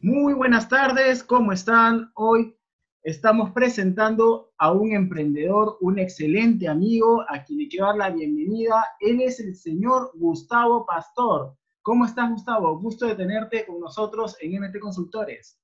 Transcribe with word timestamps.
Muy 0.00 0.34
buenas 0.34 0.68
tardes, 0.68 1.24
¿cómo 1.24 1.52
están? 1.52 2.12
Hoy 2.16 2.54
estamos 3.02 3.52
presentando 3.52 4.52
a 4.58 4.70
un 4.70 4.92
emprendedor, 4.92 5.78
un 5.80 5.98
excelente 5.98 6.68
amigo, 6.68 7.24
a 7.30 7.42
quien 7.42 7.60
le 7.60 7.68
quiero 7.68 7.86
dar 7.86 7.96
la 7.96 8.10
bienvenida. 8.10 8.84
Él 9.00 9.22
es 9.22 9.40
el 9.40 9.56
señor 9.56 10.10
Gustavo 10.14 10.84
Pastor. 10.84 11.56
¿Cómo 11.80 12.04
estás, 12.04 12.30
Gustavo? 12.30 12.78
Gusto 12.78 13.06
de 13.06 13.14
tenerte 13.14 13.64
con 13.64 13.80
nosotros 13.80 14.36
en 14.42 14.60
MT 14.60 14.78
Consultores. 14.80 15.58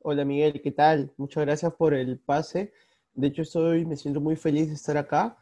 Hola, 0.00 0.24
Miguel, 0.24 0.60
¿qué 0.60 0.72
tal? 0.72 1.12
Muchas 1.16 1.44
gracias 1.44 1.72
por 1.74 1.94
el 1.94 2.18
pase. 2.18 2.72
De 3.14 3.28
hecho, 3.28 3.42
estoy, 3.42 3.86
me 3.86 3.94
siento 3.94 4.20
muy 4.20 4.34
feliz 4.34 4.66
de 4.66 4.74
estar 4.74 4.96
acá. 4.96 5.38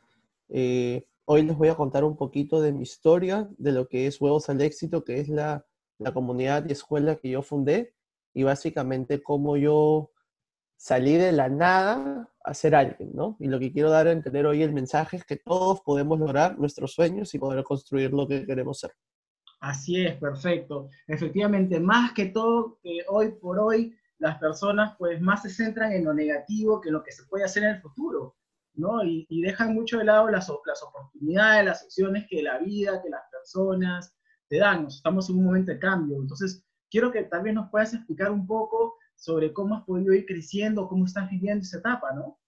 Eh, 0.50 1.06
hoy 1.24 1.44
les 1.44 1.56
voy 1.56 1.68
a 1.68 1.76
contar 1.76 2.04
un 2.04 2.18
poquito 2.18 2.60
de 2.60 2.72
mi 2.72 2.82
historia, 2.82 3.48
de 3.56 3.72
lo 3.72 3.88
que 3.88 4.06
es 4.06 4.20
Huevos 4.20 4.50
al 4.50 4.60
Éxito, 4.60 5.02
que 5.02 5.18
es 5.18 5.30
la 5.30 5.64
la 6.00 6.12
comunidad 6.12 6.66
y 6.68 6.72
escuela 6.72 7.16
que 7.16 7.30
yo 7.30 7.42
fundé 7.42 7.94
y 8.34 8.42
básicamente 8.42 9.22
cómo 9.22 9.56
yo 9.56 10.10
salí 10.76 11.16
de 11.16 11.32
la 11.32 11.48
nada 11.48 12.32
a 12.42 12.54
ser 12.54 12.74
alguien, 12.74 13.10
¿no? 13.12 13.36
Y 13.38 13.48
lo 13.48 13.58
que 13.60 13.70
quiero 13.70 13.90
dar 13.90 14.06
a 14.06 14.12
entender 14.12 14.46
hoy 14.46 14.62
el 14.62 14.72
mensaje 14.72 15.18
es 15.18 15.24
que 15.24 15.36
todos 15.36 15.82
podemos 15.82 16.18
lograr 16.18 16.58
nuestros 16.58 16.94
sueños 16.94 17.34
y 17.34 17.38
poder 17.38 17.62
construir 17.64 18.12
lo 18.12 18.26
que 18.26 18.46
queremos 18.46 18.80
ser. 18.80 18.92
Así 19.60 20.02
es, 20.02 20.16
perfecto. 20.16 20.88
Efectivamente, 21.06 21.78
más 21.78 22.12
que 22.12 22.26
todo, 22.26 22.78
que 22.82 23.04
hoy 23.08 23.32
por 23.32 23.58
hoy 23.58 23.94
las 24.18 24.38
personas 24.38 24.94
pues 24.98 25.20
más 25.20 25.42
se 25.42 25.50
centran 25.50 25.92
en 25.92 26.04
lo 26.04 26.14
negativo 26.14 26.80
que 26.80 26.88
en 26.88 26.94
lo 26.94 27.02
que 27.02 27.12
se 27.12 27.24
puede 27.24 27.44
hacer 27.44 27.64
en 27.64 27.70
el 27.70 27.82
futuro, 27.82 28.36
¿no? 28.74 29.04
Y, 29.04 29.26
dejan 29.42 29.74
mucho 29.74 29.98
de 29.98 30.04
lado 30.04 30.30
las, 30.30 30.50
las 30.64 30.82
oportunidades, 30.82 31.64
las 31.66 31.84
opciones 31.84 32.26
que 32.28 32.42
la 32.42 32.58
vida, 32.58 33.02
que 33.02 33.10
las 33.10 33.22
personas, 33.30 34.14
te 34.50 34.58
dan. 34.58 34.86
Estamos 34.86 35.30
en 35.30 35.38
un 35.38 35.44
momento 35.44 35.70
de 35.70 35.78
cambio. 35.78 36.18
Entonces, 36.20 36.62
quiero 36.90 37.10
que 37.10 37.22
tal 37.22 37.42
vez 37.42 37.54
nos 37.54 37.70
puedas 37.70 37.94
explicar 37.94 38.30
un 38.30 38.46
poco 38.46 38.96
sobre 39.14 39.52
cómo 39.52 39.76
has 39.76 39.84
podido 39.84 40.12
ir 40.12 40.26
creciendo, 40.26 40.88
cómo 40.88 41.04
estás 41.04 41.30
viviendo 41.30 41.62
esa 41.62 41.78
etapa, 41.78 42.12
¿no? 42.12 42.38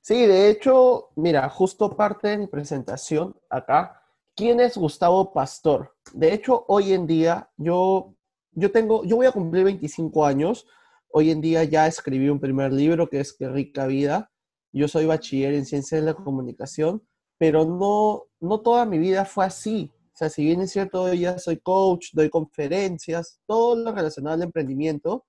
Sí, 0.00 0.26
de 0.26 0.50
hecho, 0.50 1.10
mira, 1.16 1.48
justo 1.48 1.96
parte 1.96 2.28
de 2.28 2.38
mi 2.38 2.46
presentación 2.46 3.36
acá, 3.48 4.02
¿quién 4.34 4.60
es 4.60 4.76
Gustavo 4.76 5.32
Pastor? 5.32 5.94
De 6.12 6.34
hecho, 6.34 6.64
hoy 6.68 6.92
en 6.92 7.06
día 7.06 7.48
yo, 7.56 8.14
yo 8.50 8.70
tengo, 8.72 9.04
yo 9.04 9.16
voy 9.16 9.26
a 9.26 9.32
cumplir 9.32 9.64
25 9.64 10.26
años, 10.26 10.66
hoy 11.08 11.30
en 11.30 11.40
día 11.40 11.62
ya 11.62 11.86
escribí 11.86 12.28
un 12.28 12.40
primer 12.40 12.72
libro 12.72 13.08
que 13.08 13.20
es 13.20 13.32
Qué 13.32 13.48
rica 13.48 13.86
vida, 13.86 14.32
yo 14.72 14.88
soy 14.88 15.06
bachiller 15.06 15.54
en 15.54 15.64
ciencia 15.64 15.98
de 15.98 16.04
la 16.04 16.14
comunicación, 16.14 17.06
pero 17.38 17.64
no, 17.64 18.24
no 18.40 18.60
toda 18.60 18.84
mi 18.84 18.98
vida 18.98 19.24
fue 19.24 19.44
así, 19.44 19.92
sea, 20.22 20.30
si 20.30 20.44
bien 20.44 20.60
es 20.60 20.70
cierto, 20.70 21.08
yo 21.08 21.14
ya 21.14 21.38
soy 21.38 21.58
coach, 21.58 22.10
doy 22.12 22.30
conferencias, 22.30 23.40
todo 23.46 23.74
lo 23.74 23.92
relacionado 23.92 24.34
al 24.34 24.42
emprendimiento, 24.42 25.26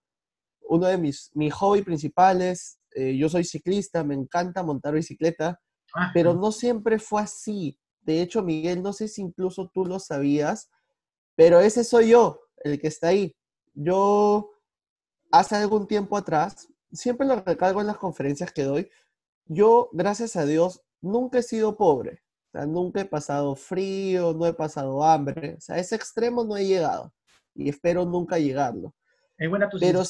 uno 0.61 0.87
de 0.87 0.97
mis, 0.97 1.31
mis 1.33 1.53
hobbies 1.53 1.85
principales, 1.85 2.79
eh, 2.95 3.17
yo 3.17 3.27
soy 3.27 3.43
ciclista, 3.43 4.03
me 4.03 4.13
encanta 4.13 4.61
montar 4.61 4.93
bicicleta, 4.93 5.59
ah, 5.95 6.11
pero 6.13 6.33
no 6.33 6.51
siempre 6.51 6.99
fue 6.99 7.21
así. 7.21 7.79
De 8.01 8.21
hecho, 8.21 8.43
Miguel, 8.43 8.83
no 8.83 8.93
sé 8.93 9.07
si 9.07 9.21
incluso 9.21 9.71
tú 9.73 9.85
lo 9.85 9.99
sabías, 9.99 10.69
pero 11.35 11.59
ese 11.59 11.83
soy 11.83 12.09
yo, 12.09 12.39
el 12.57 12.79
que 12.79 12.87
está 12.87 13.07
ahí. 13.07 13.35
Yo, 13.73 14.51
hace 15.31 15.55
algún 15.55 15.87
tiempo 15.87 16.17
atrás, 16.17 16.67
siempre 16.91 17.25
lo 17.25 17.35
recalco 17.41 17.81
en 17.81 17.87
las 17.87 17.97
conferencias 17.97 18.51
que 18.51 18.63
doy, 18.63 18.89
yo, 19.45 19.89
gracias 19.91 20.35
a 20.35 20.45
Dios, 20.45 20.83
nunca 21.01 21.39
he 21.39 21.43
sido 21.43 21.77
pobre 21.77 22.22
sea, 22.53 22.65
nunca 22.65 23.01
he 23.01 23.05
pasado 23.05 23.55
frío, 23.55 24.33
no 24.33 24.45
he 24.45 24.53
pasado 24.53 25.03
hambre. 25.03 25.55
O 25.57 25.61
sea, 25.61 25.75
a 25.75 25.79
ese 25.79 25.95
extremo 25.95 26.43
no 26.43 26.55
he 26.55 26.65
llegado 26.65 27.13
y 27.55 27.69
espero 27.69 28.05
nunca 28.05 28.39
llegarlo. 28.39 28.93
Es 29.37 29.49
buena 29.49 29.69
tu 29.69 29.79
pero, 29.79 30.03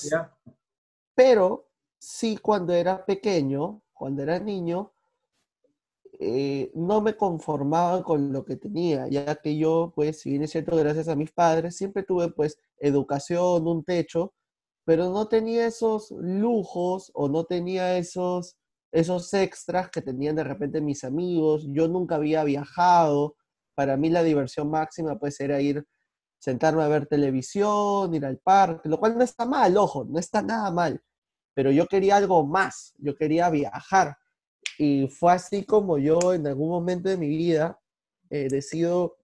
pero 1.16 1.70
sí, 1.98 2.38
cuando 2.38 2.74
era 2.74 3.06
pequeño, 3.06 3.82
cuando 3.94 4.22
era 4.24 4.40
niño, 4.40 4.92
eh, 6.20 6.72
no 6.76 7.02
me 7.02 7.16
conformaba 7.16 8.04
con 8.04 8.32
lo 8.32 8.46
que 8.46 8.56
tenía, 8.56 9.08
ya 9.08 9.36
que 9.36 9.58
yo, 9.58 9.92
pues, 9.96 10.20
si 10.22 10.32
bien 10.32 10.44
es 10.44 10.52
cierto, 10.52 10.76
gracias 10.76 11.08
a 11.08 11.16
mis 11.16 11.32
padres, 11.32 11.76
siempre 11.76 12.04
tuve, 12.04 12.32
pues, 12.32 12.60
educación, 12.78 13.68
un 13.68 13.84
techo, 13.84 14.34
pero 14.86 15.10
no 15.10 15.28
tenía 15.28 15.66
esos 15.66 16.12
lujos 16.12 17.12
o 17.16 17.30
no 17.30 17.46
tenía 17.46 17.98
esos 17.98 18.58
esos 18.94 19.34
extras 19.34 19.90
que 19.90 20.04
tenían 20.04 20.36
de 20.36 20.44
repente 20.44 20.80
mis 20.80 21.04
amigos. 21.04 21.66
Yo 21.70 21.88
nunca 21.88 22.16
había 22.16 22.44
viajado. 22.44 23.36
Para 23.76 23.98
mí 23.98 24.10
la 24.12 24.22
diversión 24.22 24.70
máxima 24.70 25.18
pues 25.18 25.40
era 25.40 25.60
ir, 25.60 25.86
sentarme 26.40 26.84
a 26.84 26.88
ver 26.88 27.08
televisión, 27.08 28.14
ir 28.14 28.24
al 28.24 28.38
parque, 28.38 28.88
lo 28.88 29.00
cual 29.00 29.18
no 29.18 29.24
está 29.24 29.46
mal, 29.46 29.76
ojo, 29.78 30.06
no 30.06 30.20
está 30.20 30.44
nada 30.44 30.70
mal. 30.72 31.02
Pero 31.56 31.72
yo 31.72 31.88
quería 31.88 32.18
algo 32.18 32.46
más, 32.46 32.94
yo 33.00 33.16
quería 33.16 33.50
viajar. 33.50 34.18
Y 34.78 35.08
fue 35.08 35.34
así 35.34 35.66
como 35.66 35.98
yo 35.98 36.34
en 36.34 36.46
algún 36.46 36.70
momento 36.70 37.10
de 37.10 37.18
mi 37.18 37.28
vida 37.28 37.80
eh, 38.30 38.48
decido, 38.48 39.18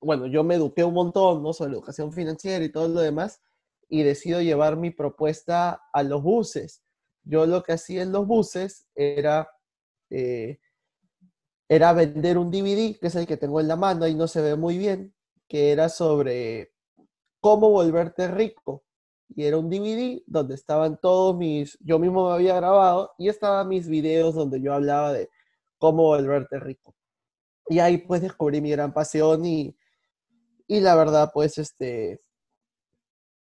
bueno, 0.00 0.26
yo 0.26 0.42
me 0.42 0.54
eduqué 0.54 0.84
un 0.84 0.94
montón, 0.94 1.42
¿no? 1.42 1.52
Sobre 1.52 1.72
educación 1.72 2.12
financiera 2.12 2.64
y 2.64 2.72
todo 2.72 2.88
lo 2.88 3.00
demás, 3.00 3.42
y 3.90 4.04
decido 4.04 4.40
llevar 4.40 4.78
mi 4.78 4.90
propuesta 4.90 5.82
a 5.92 6.02
los 6.02 6.22
buses 6.22 6.82
yo 7.24 7.46
lo 7.46 7.62
que 7.62 7.72
hacía 7.74 8.02
en 8.02 8.12
los 8.12 8.26
buses 8.26 8.86
era, 8.94 9.50
eh, 10.10 10.58
era 11.68 11.92
vender 11.92 12.38
un 12.38 12.50
DVD, 12.50 12.98
que 12.98 13.06
es 13.08 13.14
el 13.14 13.26
que 13.26 13.36
tengo 13.36 13.60
en 13.60 13.68
la 13.68 13.76
mano, 13.76 14.04
ahí 14.04 14.14
no 14.14 14.26
se 14.28 14.42
ve 14.42 14.56
muy 14.56 14.78
bien, 14.78 15.14
que 15.48 15.72
era 15.72 15.88
sobre 15.88 16.72
cómo 17.40 17.70
volverte 17.70 18.28
rico. 18.28 18.84
Y 19.28 19.44
era 19.44 19.58
un 19.58 19.70
DVD 19.70 20.22
donde 20.26 20.54
estaban 20.56 20.98
todos 21.00 21.36
mis, 21.36 21.78
yo 21.80 21.98
mismo 21.98 22.28
me 22.28 22.34
había 22.34 22.56
grabado 22.56 23.12
y 23.18 23.28
estaban 23.28 23.68
mis 23.68 23.88
videos 23.88 24.34
donde 24.34 24.60
yo 24.60 24.74
hablaba 24.74 25.12
de 25.12 25.30
cómo 25.78 26.04
volverte 26.04 26.58
rico. 26.60 26.94
Y 27.68 27.78
ahí 27.80 27.98
pues 27.98 28.22
descubrí 28.22 28.60
mi 28.60 28.70
gran 28.72 28.92
pasión 28.92 29.44
y, 29.46 29.76
y 30.66 30.80
la 30.80 30.96
verdad 30.96 31.30
pues 31.32 31.58
este, 31.58 32.20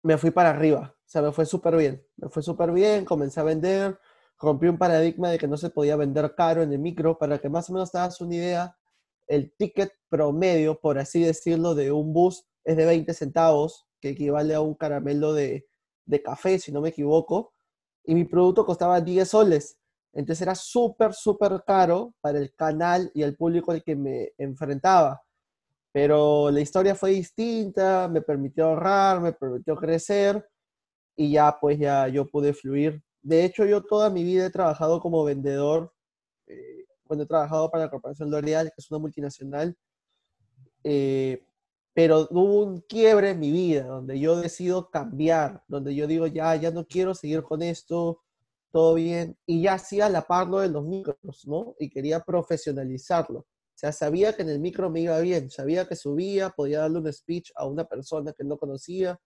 me 0.02 0.16
fui 0.18 0.30
para 0.30 0.50
arriba. 0.50 0.95
O 1.06 1.08
sea, 1.08 1.22
me 1.22 1.30
fue 1.32 1.46
súper 1.46 1.76
bien. 1.76 2.04
Me 2.16 2.28
fue 2.28 2.42
súper 2.42 2.72
bien, 2.72 3.04
comencé 3.04 3.38
a 3.38 3.44
vender, 3.44 3.98
rompí 4.40 4.66
un 4.66 4.76
paradigma 4.76 5.30
de 5.30 5.38
que 5.38 5.46
no 5.46 5.56
se 5.56 5.70
podía 5.70 5.94
vender 5.94 6.34
caro 6.34 6.62
en 6.62 6.72
el 6.72 6.80
micro. 6.80 7.16
Para 7.16 7.38
que 7.38 7.48
más 7.48 7.70
o 7.70 7.74
menos 7.74 7.92
te 7.92 7.98
hagas 7.98 8.20
una 8.20 8.34
idea, 8.34 8.76
el 9.28 9.54
ticket 9.56 9.92
promedio, 10.08 10.80
por 10.80 10.98
así 10.98 11.22
decirlo, 11.22 11.74
de 11.76 11.92
un 11.92 12.12
bus 12.12 12.44
es 12.64 12.76
de 12.76 12.84
20 12.86 13.14
centavos, 13.14 13.86
que 14.00 14.10
equivale 14.10 14.54
a 14.54 14.60
un 14.60 14.74
caramelo 14.74 15.32
de, 15.32 15.68
de 16.06 16.22
café, 16.22 16.58
si 16.58 16.72
no 16.72 16.80
me 16.80 16.88
equivoco. 16.88 17.54
Y 18.04 18.14
mi 18.16 18.24
producto 18.24 18.66
costaba 18.66 19.00
10 19.00 19.28
soles. 19.28 19.78
Entonces 20.12 20.42
era 20.42 20.56
súper, 20.56 21.14
súper 21.14 21.62
caro 21.64 22.14
para 22.20 22.38
el 22.38 22.52
canal 22.54 23.12
y 23.14 23.22
el 23.22 23.36
público 23.36 23.70
al 23.70 23.84
que 23.84 23.94
me 23.94 24.32
enfrentaba. 24.38 25.22
Pero 25.92 26.50
la 26.50 26.60
historia 26.60 26.94
fue 26.96 27.10
distinta, 27.10 28.08
me 28.08 28.22
permitió 28.22 28.66
ahorrar, 28.66 29.20
me 29.20 29.32
permitió 29.32 29.76
crecer 29.76 30.44
y 31.16 31.32
ya 31.32 31.56
pues 31.60 31.78
ya 31.78 32.08
yo 32.08 32.26
pude 32.26 32.52
fluir. 32.52 33.02
De 33.22 33.44
hecho, 33.44 33.64
yo 33.64 33.82
toda 33.82 34.10
mi 34.10 34.22
vida 34.22 34.46
he 34.46 34.50
trabajado 34.50 35.00
como 35.00 35.24
vendedor, 35.24 35.92
eh, 36.46 36.84
cuando 37.04 37.24
he 37.24 37.26
trabajado 37.26 37.70
para 37.70 37.84
la 37.84 37.90
Corporación 37.90 38.30
L'Oreal, 38.30 38.68
que 38.68 38.74
es 38.78 38.90
una 38.90 39.00
multinacional, 39.00 39.76
eh, 40.84 41.42
pero 41.94 42.28
hubo 42.30 42.64
un 42.64 42.80
quiebre 42.82 43.30
en 43.30 43.40
mi 43.40 43.50
vida 43.50 43.84
donde 43.84 44.20
yo 44.20 44.36
decido 44.36 44.90
cambiar, 44.90 45.62
donde 45.66 45.94
yo 45.94 46.06
digo, 46.06 46.26
ya, 46.26 46.54
ya 46.56 46.70
no 46.70 46.86
quiero 46.86 47.14
seguir 47.14 47.42
con 47.42 47.62
esto, 47.62 48.22
todo 48.70 48.94
bien, 48.94 49.36
y 49.46 49.62
ya 49.62 49.74
hacía 49.74 50.08
la 50.10 50.22
par 50.22 50.48
de 50.50 50.68
los 50.68 50.84
micros, 50.84 51.46
¿no? 51.46 51.74
Y 51.78 51.88
quería 51.88 52.20
profesionalizarlo. 52.20 53.40
O 53.40 53.78
sea, 53.78 53.92
sabía 53.92 54.34
que 54.34 54.42
en 54.42 54.50
el 54.50 54.60
micro 54.60 54.90
me 54.90 55.00
iba 55.00 55.18
bien, 55.20 55.50
sabía 55.50 55.86
que 55.88 55.96
subía, 55.96 56.50
podía 56.50 56.80
darle 56.80 56.98
un 56.98 57.12
speech 57.12 57.50
a 57.56 57.66
una 57.66 57.84
persona 57.84 58.32
que 58.32 58.44
no 58.44 58.58
conocía, 58.58 59.18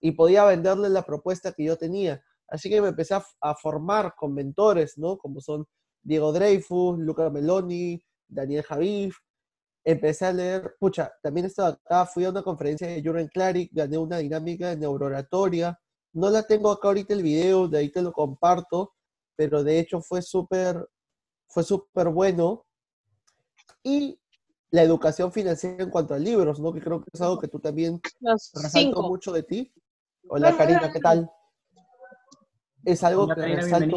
y 0.00 0.12
podía 0.12 0.44
venderle 0.44 0.88
la 0.88 1.02
propuesta 1.02 1.52
que 1.52 1.64
yo 1.64 1.76
tenía. 1.76 2.22
Así 2.48 2.68
que 2.68 2.80
me 2.80 2.88
empecé 2.88 3.14
a, 3.14 3.54
formar 3.54 4.14
con 4.16 4.34
mentores, 4.34 4.98
¿no? 4.98 5.18
Como 5.18 5.40
son 5.40 5.66
Diego 6.02 6.32
Dreyfus, 6.32 6.98
Luca 6.98 7.30
Meloni, 7.30 8.02
Daniel 8.26 8.64
Javif. 8.64 9.16
Empecé 9.84 10.26
a 10.26 10.32
leer, 10.32 10.74
pucha, 10.78 11.12
también 11.22 11.46
estaba 11.46 11.68
acá, 11.68 12.06
fui 12.06 12.24
a 12.24 12.30
una 12.30 12.42
conferencia 12.42 12.86
de 12.88 13.02
Jürgen 13.02 13.28
Klarik, 13.28 13.70
gané 13.72 13.98
una 13.98 14.18
dinámica 14.18 14.70
de 14.70 14.76
neurooratoria. 14.76 15.78
No 16.12 16.28
la 16.28 16.42
tengo 16.42 16.70
acá 16.70 16.88
ahorita 16.88 17.14
el 17.14 17.22
video, 17.22 17.68
de 17.68 17.78
ahí 17.78 17.90
te 17.90 18.02
lo 18.02 18.12
comparto, 18.12 18.94
pero 19.36 19.62
de 19.62 19.78
hecho 19.78 20.02
fue 20.02 20.20
súper, 20.20 20.88
fue 21.48 21.62
súper 21.62 22.08
bueno. 22.08 22.66
Y 23.82 24.20
la 24.70 24.82
educación 24.82 25.32
financiera 25.32 25.82
en 25.84 25.90
cuanto 25.90 26.14
a 26.14 26.18
libros, 26.18 26.60
¿no? 26.60 26.72
Que 26.72 26.80
creo 26.80 27.00
que 27.00 27.10
es 27.12 27.20
algo 27.20 27.38
que 27.38 27.48
tú 27.48 27.60
también 27.60 28.00
resaltó 28.54 29.02
mucho 29.02 29.32
de 29.32 29.42
ti. 29.44 29.72
Hola 30.32 30.56
Karina, 30.56 30.92
¿qué 30.92 31.00
tal? 31.00 31.28
Es 32.84 33.02
algo 33.02 33.26
que 33.26 33.34
resalto. 33.34 33.96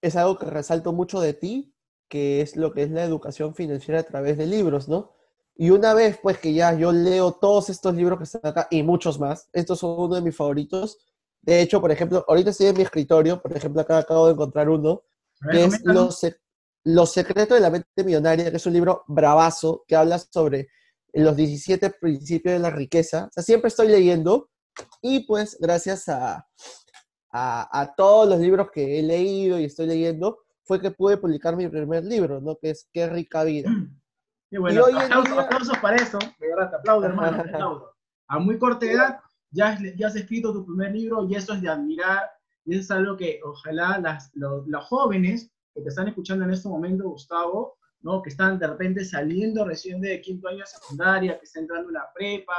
Es 0.00 0.14
algo 0.14 0.38
que 0.38 0.46
resalto 0.46 0.92
mucho 0.92 1.20
de 1.20 1.34
ti, 1.34 1.74
que 2.08 2.40
es 2.40 2.54
lo 2.54 2.72
que 2.72 2.84
es 2.84 2.90
la 2.92 3.02
educación 3.02 3.56
financiera 3.56 3.98
a 3.98 4.04
través 4.04 4.38
de 4.38 4.46
libros, 4.46 4.88
¿no? 4.88 5.12
Y 5.56 5.70
una 5.70 5.92
vez, 5.92 6.20
pues 6.22 6.38
que 6.38 6.54
ya 6.54 6.72
yo 6.72 6.92
leo 6.92 7.32
todos 7.32 7.68
estos 7.68 7.96
libros 7.96 8.18
que 8.18 8.24
están 8.24 8.46
acá 8.46 8.68
y 8.70 8.84
muchos 8.84 9.18
más, 9.18 9.48
estos 9.52 9.80
son 9.80 9.98
uno 9.98 10.14
de 10.14 10.22
mis 10.22 10.36
favoritos. 10.36 10.98
De 11.42 11.60
hecho, 11.60 11.80
por 11.80 11.90
ejemplo, 11.90 12.24
ahorita 12.28 12.50
estoy 12.50 12.68
en 12.68 12.76
mi 12.76 12.82
escritorio, 12.82 13.42
por 13.42 13.56
ejemplo, 13.56 13.82
acá 13.82 13.98
acabo 13.98 14.26
de 14.26 14.34
encontrar 14.34 14.68
uno, 14.68 15.02
que 15.50 15.64
es 15.64 15.82
Los, 15.82 16.24
Los 16.84 17.10
secretos 17.10 17.56
de 17.56 17.60
la 17.60 17.70
mente 17.70 18.04
millonaria, 18.04 18.52
que 18.52 18.56
es 18.58 18.66
un 18.66 18.72
libro 18.72 19.02
bravazo 19.08 19.84
que 19.88 19.96
habla 19.96 20.16
sobre 20.20 20.68
los 21.14 21.36
17 21.36 21.90
principios 22.00 22.54
de 22.54 22.58
la 22.58 22.70
riqueza. 22.70 23.26
O 23.26 23.32
sea, 23.32 23.42
siempre 23.42 23.68
estoy 23.68 23.88
leyendo 23.88 24.48
y 25.02 25.26
pues 25.26 25.56
gracias 25.60 26.08
a, 26.08 26.46
a, 27.32 27.94
todos 27.96 28.28
los 28.28 28.38
libros 28.38 28.70
que 28.72 28.98
he 28.98 29.02
leído 29.02 29.58
y 29.58 29.64
estoy 29.64 29.86
leyendo, 29.86 30.38
fue 30.62 30.80
que 30.80 30.90
pude 30.90 31.16
publicar 31.16 31.56
mi 31.56 31.68
primer 31.68 32.04
libro, 32.04 32.40
¿no? 32.40 32.56
Que 32.56 32.70
es 32.70 32.88
Qué 32.92 33.08
rica 33.08 33.44
vida. 33.44 33.70
Y 34.50 34.58
bueno, 34.58 34.84
aplausos, 34.84 35.78
para 35.78 35.96
eso, 35.96 36.18
de 36.18 36.48
verdad, 36.48 36.70
te 36.70 36.76
aplaudo, 36.76 37.06
hermano, 37.06 37.42
te 37.42 37.50
aplaudo. 37.50 37.94
A 38.26 38.38
muy 38.38 38.58
corta 38.58 38.84
edad 38.86 39.20
ya, 39.50 39.78
ya 39.96 40.06
has 40.08 40.16
escrito 40.16 40.52
tu 40.52 40.64
primer 40.66 40.92
libro 40.92 41.26
y 41.28 41.34
eso 41.34 41.54
es 41.54 41.62
de 41.62 41.68
admirar, 41.68 42.30
y 42.64 42.74
eso 42.74 42.80
es 42.80 42.90
algo 42.90 43.16
que 43.16 43.40
ojalá 43.44 43.98
las, 43.98 44.30
los, 44.34 44.66
los 44.66 44.84
jóvenes 44.86 45.50
que 45.74 45.82
te 45.82 45.88
están 45.88 46.08
escuchando 46.08 46.44
en 46.44 46.52
este 46.52 46.68
momento, 46.68 47.08
Gustavo, 47.08 47.78
¿no? 48.02 48.22
que 48.22 48.30
están 48.30 48.58
de 48.58 48.66
repente 48.66 49.04
saliendo 49.04 49.64
recién 49.64 50.00
de 50.00 50.20
quinto 50.20 50.48
año 50.48 50.58
de 50.58 50.66
secundaria, 50.66 51.38
que 51.38 51.44
están 51.44 51.64
entrando 51.64 51.88
en 51.88 51.94
la 51.94 52.12
prepa, 52.14 52.54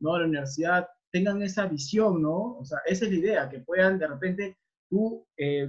¿no? 0.00 0.14
a 0.14 0.20
la 0.20 0.26
universidad, 0.26 0.88
tengan 1.10 1.42
esa 1.42 1.66
visión, 1.66 2.22
¿no? 2.22 2.56
O 2.58 2.64
sea, 2.64 2.78
esa 2.86 3.04
es 3.04 3.10
la 3.10 3.18
idea, 3.18 3.48
que 3.48 3.60
puedan 3.60 3.98
de 3.98 4.06
repente 4.06 4.58
tú 4.88 5.26
eh, 5.36 5.68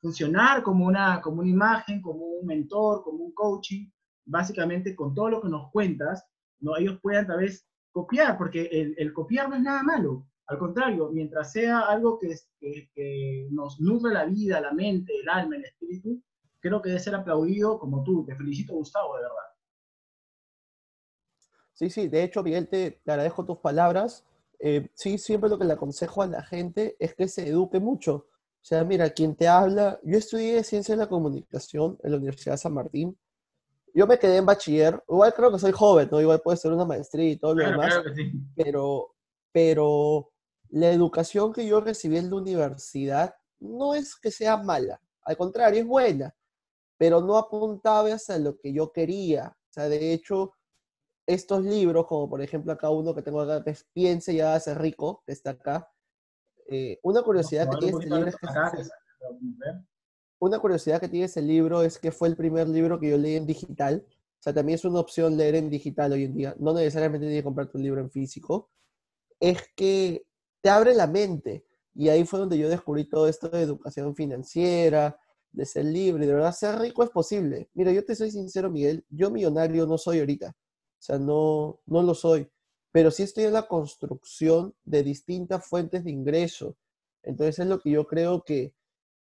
funcionar 0.00 0.62
como 0.62 0.86
una, 0.86 1.20
como 1.20 1.40
una 1.40 1.50
imagen, 1.50 2.02
como 2.02 2.26
un 2.26 2.46
mentor, 2.46 3.02
como 3.02 3.24
un 3.24 3.32
coaching, 3.32 3.88
básicamente 4.24 4.94
con 4.94 5.14
todo 5.14 5.30
lo 5.30 5.40
que 5.40 5.48
nos 5.48 5.70
cuentas, 5.70 6.24
¿no? 6.60 6.76
Ellos 6.76 6.98
puedan 7.00 7.26
tal 7.26 7.38
vez 7.40 7.66
copiar, 7.92 8.38
porque 8.38 8.94
el, 8.96 9.12
copiar 9.12 9.48
no 9.48 9.56
es 9.56 9.62
nada 9.62 9.82
malo, 9.82 10.26
al 10.46 10.58
contrario, 10.58 11.10
mientras 11.12 11.52
sea 11.52 11.80
algo 11.80 12.18
que, 12.18 12.34
que, 12.94 13.48
nos 13.50 13.80
nutre 13.80 14.12
la 14.12 14.24
vida, 14.24 14.60
la 14.60 14.72
mente, 14.72 15.12
el 15.20 15.28
alma, 15.28 15.56
el 15.56 15.64
espíritu, 15.64 16.22
creo 16.62 16.80
que 16.80 16.90
debe 16.90 17.00
ser 17.00 17.14
aplaudido 17.14 17.78
como 17.78 18.02
tú. 18.02 18.24
Te 18.24 18.36
felicito, 18.36 18.74
Gustavo, 18.74 19.16
de 19.16 19.22
verdad. 19.22 19.36
Sí, 21.72 21.90
sí, 21.90 22.08
de 22.08 22.22
hecho, 22.22 22.42
Miguel, 22.42 22.68
te, 22.68 23.02
te 23.04 23.10
agradezco 23.10 23.44
tus 23.44 23.58
palabras. 23.58 24.24
Eh, 24.60 24.88
sí, 24.94 25.18
siempre 25.18 25.50
lo 25.50 25.58
que 25.58 25.64
le 25.64 25.72
aconsejo 25.72 26.22
a 26.22 26.26
la 26.26 26.42
gente 26.42 26.96
es 27.00 27.14
que 27.14 27.26
se 27.26 27.48
eduque 27.48 27.80
mucho. 27.80 28.14
O 28.14 28.64
sea, 28.64 28.84
mira, 28.84 29.10
quien 29.10 29.34
te 29.34 29.48
habla, 29.48 29.98
yo 30.04 30.16
estudié 30.16 30.62
Ciencia 30.62 30.94
de 30.94 31.00
la 31.00 31.08
Comunicación 31.08 31.98
en 32.04 32.12
la 32.12 32.16
Universidad 32.18 32.54
de 32.54 32.58
San 32.58 32.74
Martín. 32.74 33.18
Yo 33.92 34.06
me 34.06 34.18
quedé 34.18 34.36
en 34.36 34.46
bachiller, 34.46 35.02
igual 35.08 35.34
creo 35.34 35.50
que 35.50 35.58
soy 35.58 35.72
joven, 35.72 36.08
¿no? 36.10 36.20
Igual 36.20 36.40
puede 36.40 36.56
ser 36.56 36.72
una 36.72 36.84
maestría 36.84 37.32
y 37.32 37.36
todo 37.36 37.54
lo 37.54 37.68
demás, 37.68 37.92
pero, 38.54 39.14
pero 39.50 40.30
la 40.70 40.90
educación 40.90 41.52
que 41.52 41.66
yo 41.66 41.80
recibí 41.80 42.16
en 42.16 42.30
la 42.30 42.36
universidad 42.36 43.34
no 43.58 43.94
es 43.94 44.16
que 44.16 44.30
sea 44.30 44.56
mala, 44.56 45.00
al 45.24 45.36
contrario, 45.36 45.80
es 45.80 45.86
buena, 45.86 46.34
pero 47.02 47.20
no 47.20 47.36
apuntaba 47.36 48.14
hacia 48.14 48.38
lo 48.38 48.56
que 48.56 48.72
yo 48.72 48.92
quería. 48.92 49.56
O 49.70 49.72
sea, 49.72 49.88
de 49.88 50.12
hecho, 50.12 50.54
estos 51.26 51.64
libros, 51.64 52.06
como 52.06 52.30
por 52.30 52.40
ejemplo 52.40 52.72
acá 52.72 52.90
uno 52.90 53.12
que 53.12 53.22
tengo 53.22 53.40
acá, 53.40 53.64
que 53.64 53.70
es 53.70 53.84
Piense 53.92 54.32
y 54.32 54.38
hágase 54.38 54.72
rico, 54.76 55.20
que 55.26 55.32
está 55.32 55.50
acá. 55.50 55.90
Eh, 56.68 57.00
una 57.02 57.22
curiosidad 57.22 57.68
que 57.68 57.78
tiene 57.78 57.98
este 57.98 58.08
libro 58.08 58.28
es 58.28 58.36
que... 58.36 58.46
una 60.38 60.60
curiosidad 60.60 61.00
que 61.00 61.08
tiene 61.08 61.26
ese 61.26 61.42
libro 61.42 61.82
es 61.82 61.98
que 61.98 62.12
fue 62.12 62.28
el 62.28 62.36
primer 62.36 62.68
libro 62.68 63.00
que 63.00 63.10
yo 63.10 63.18
leí 63.18 63.34
en 63.34 63.46
digital. 63.46 64.06
O 64.06 64.40
sea, 64.40 64.54
también 64.54 64.76
es 64.76 64.84
una 64.84 65.00
opción 65.00 65.36
leer 65.36 65.56
en 65.56 65.70
digital 65.70 66.12
hoy 66.12 66.22
en 66.22 66.36
día. 66.36 66.54
No 66.60 66.72
necesariamente 66.72 67.26
tienes 67.26 67.40
que 67.40 67.46
comprarte 67.46 67.78
un 67.78 67.82
libro 67.82 68.00
en 68.00 68.12
físico. 68.12 68.70
Es 69.40 69.58
que 69.74 70.24
te 70.60 70.70
abre 70.70 70.94
la 70.94 71.08
mente. 71.08 71.66
Y 71.96 72.10
ahí 72.10 72.24
fue 72.24 72.38
donde 72.38 72.58
yo 72.58 72.68
descubrí 72.68 73.06
todo 73.08 73.26
esto 73.26 73.48
de 73.48 73.62
educación 73.62 74.14
financiera, 74.14 75.18
de 75.52 75.66
ser 75.66 75.84
libre, 75.84 76.26
de 76.26 76.34
verdad, 76.34 76.52
ser 76.52 76.78
rico 76.78 77.02
es 77.02 77.10
posible. 77.10 77.68
Mira, 77.74 77.92
yo 77.92 78.04
te 78.04 78.16
soy 78.16 78.30
sincero, 78.30 78.70
Miguel, 78.70 79.04
yo 79.10 79.30
millonario 79.30 79.86
no 79.86 79.98
soy 79.98 80.20
ahorita. 80.20 80.48
O 80.48 81.02
sea, 81.02 81.18
no, 81.18 81.80
no 81.86 82.02
lo 82.02 82.14
soy. 82.14 82.50
Pero 82.92 83.10
sí 83.10 83.22
estoy 83.22 83.44
en 83.44 83.54
la 83.54 83.68
construcción 83.68 84.74
de 84.84 85.02
distintas 85.02 85.66
fuentes 85.66 86.04
de 86.04 86.10
ingreso. 86.10 86.76
Entonces 87.22 87.58
es 87.58 87.66
lo 87.66 87.80
que 87.80 87.90
yo 87.90 88.06
creo 88.06 88.42
que, 88.44 88.74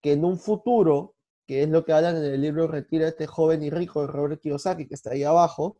que 0.01 0.13
en 0.13 0.25
un 0.25 0.37
futuro, 0.39 1.15
que 1.47 1.63
es 1.63 1.69
lo 1.69 1.85
que 1.85 1.93
hablan 1.93 2.17
en 2.17 2.25
el 2.25 2.41
libro 2.41 2.67
Retira 2.67 3.07
este 3.07 3.27
joven 3.27 3.63
y 3.63 3.69
rico 3.69 4.01
de 4.01 4.07
Robert 4.07 4.41
Kiyosaki, 4.41 4.87
que 4.87 4.95
está 4.95 5.11
ahí 5.11 5.23
abajo, 5.23 5.77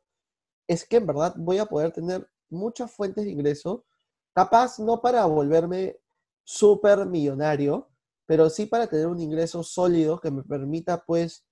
es 0.68 0.88
que 0.88 0.98
en 0.98 1.07
verdad 1.07 1.34
voy 1.38 1.57
a 1.57 1.66
poder 1.66 1.92
tener 1.92 2.30
muchas 2.50 2.92
fuentes 2.92 3.25
de 3.25 3.31
ingreso, 3.31 3.86
capaz 4.34 4.80
no 4.80 5.02
para 5.02 5.25
volverme 5.25 5.98
súper 6.44 7.06
millonario, 7.06 7.89
pero 8.30 8.48
sí 8.52 8.68
para 8.68 8.86
tener 8.86 9.08
un 9.08 9.20
ingreso 9.20 9.64
sólido 9.64 10.20
que 10.20 10.30
me 10.30 10.44
permita 10.44 11.04
pues 11.04 11.48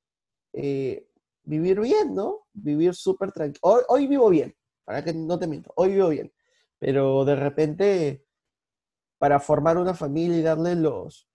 eh, 0.53 1.09
vivir 1.43 1.79
bien, 1.81 2.13
¿no? 2.13 2.45
Vivir 2.53 2.93
súper 2.93 3.31
tranquilo. 3.31 3.81
Hoy, 3.89 4.05
vivo 4.05 4.29
bien, 4.29 4.55
para 4.85 5.03
que 5.03 5.11
no 5.11 5.39
te 5.39 5.47
miento, 5.47 5.73
hoy 5.75 5.93
vivo 5.93 6.09
bien. 6.09 6.31
Pero 6.77 7.25
de 7.25 7.35
repente, 7.35 8.23
para 9.17 9.39
formar 9.39 9.79
una 9.79 9.95
familia 9.95 10.37
y 10.37 10.43
darle 10.43 10.75
los, 10.75 11.27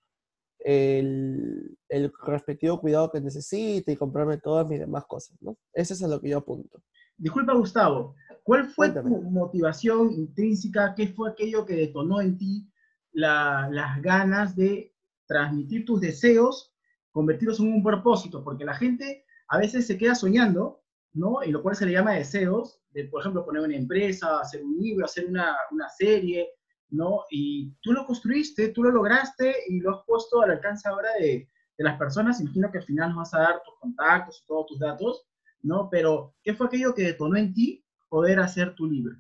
el, 0.61 1.77
el, 1.89 2.13
respectivo 2.25 2.81
cuidado 2.81 3.11
que 3.11 3.21
necesite 3.21 3.91
y 3.91 3.97
comprarme 3.97 4.39
todas 4.39 4.69
mis 4.69 4.79
demás 4.79 5.07
cosas, 5.07 5.37
¿no? 5.41 5.59
Ese 5.73 5.95
es 5.95 6.05
a 6.05 6.07
lo 6.07 6.21
que 6.21 6.29
yo 6.29 6.39
apunto. 6.39 6.81
Disculpa, 7.17 7.53
Gustavo, 7.55 8.15
¿cuál 8.45 8.69
fue 8.69 8.91
tu 8.91 9.03
motivación 9.03 10.13
intrínseca? 10.13 10.95
¿Qué 10.95 11.09
fue 11.09 11.31
aquello 11.31 11.67
que 11.67 11.75
detonó 11.75 12.21
en 12.21 12.39
ti 12.39 12.71
la, 13.11 13.69
las 13.73 14.01
ganas 14.01 14.55
de 14.55 14.92
transmitir 15.33 15.85
tus 15.85 16.01
deseos, 16.01 16.75
convertirlos 17.11 17.61
en 17.61 17.73
un 17.73 17.83
propósito? 17.83 18.45
Porque 18.45 18.65
la 18.65 18.75
gente 18.75 19.25
a 19.49 19.59
veces 19.59 19.87
se 19.87 19.97
queda 19.97 20.15
soñando, 20.15 20.83
¿no? 21.15 21.43
Y 21.43 21.51
lo 21.51 21.63
cual 21.63 21.75
se 21.75 21.87
le 21.87 21.93
llama 21.93 22.13
deseos, 22.13 22.81
de, 22.91 23.05
por 23.05 23.21
ejemplo, 23.21 23.45
poner 23.45 23.63
una 23.63 23.77
empresa, 23.77 24.41
hacer 24.41 24.63
un 24.63 24.77
libro, 24.79 25.07
hacer 25.07 25.27
una, 25.27 25.57
una 25.71 25.89
serie, 25.89 26.51
¿no? 26.91 27.25
Y 27.31 27.73
tú 27.81 27.93
lo 27.93 28.05
construiste, 28.05 28.69
tú 28.69 28.83
lo 28.83 28.91
lograste 28.91 29.55
y 29.69 29.81
lo 29.81 29.97
has 29.97 30.05
puesto 30.07 30.43
al 30.43 30.51
alcance 30.51 30.87
ahora 30.89 31.09
de, 31.19 31.49
de 31.79 31.85
las 31.85 31.99
personas. 31.99 32.41
Imagino 32.41 32.71
que 32.71 32.79
al 32.79 32.85
final 32.85 33.09
nos 33.11 33.19
vas 33.19 33.35
a 33.35 33.41
dar 33.41 33.63
tus 33.65 33.75
contactos 33.81 34.43
y 34.43 34.47
todos 34.47 34.67
tus 34.67 34.79
datos, 34.79 35.27
¿no? 35.63 35.89
Pero, 35.91 36.35
¿qué 36.43 36.55
fue 36.55 36.67
aquello 36.67 36.95
que 36.95 37.05
detonó 37.05 37.37
en 37.37 37.55
ti 37.55 37.85
poder 38.09 38.41
hacer 38.41 38.75
tu 38.75 38.87
libro? 38.87 39.17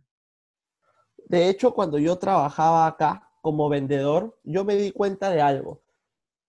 De 1.26 1.48
hecho, 1.48 1.72
cuando 1.72 1.98
yo 1.98 2.16
trabajaba 2.16 2.86
acá 2.86 3.30
como 3.40 3.68
vendedor, 3.68 4.38
yo 4.44 4.64
me 4.64 4.76
di 4.76 4.92
cuenta 4.92 5.30
de 5.30 5.40
algo. 5.40 5.81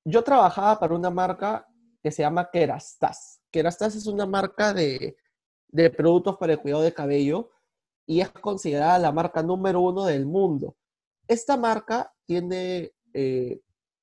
Yo 0.06 0.24
trabajaba 0.24 0.80
para 0.80 0.96
una 0.96 1.10
marca 1.10 1.68
que 2.02 2.12
se 2.12 2.24
llama 2.24 2.50
Kerastas. 2.52 3.42
Kerastase 3.52 3.98
es 3.98 4.08
una 4.08 4.26
marca 4.26 4.74
de, 4.74 5.16
productos 5.96 6.38
para 6.38 6.54
el 6.54 6.60
cuidado 6.60 6.84
de 6.84 6.94
cabello 6.94 7.52
y 8.06 8.20
es 8.20 8.30
considerada 8.30 9.00
la 9.00 9.12
marca 9.12 9.42
número 9.42 9.80
uno 9.82 10.06
del 10.06 10.26
mundo. 10.26 10.76
Esta 11.28 11.56
marca 11.56 12.14
tiene 12.26 12.92
eh, 13.14 13.62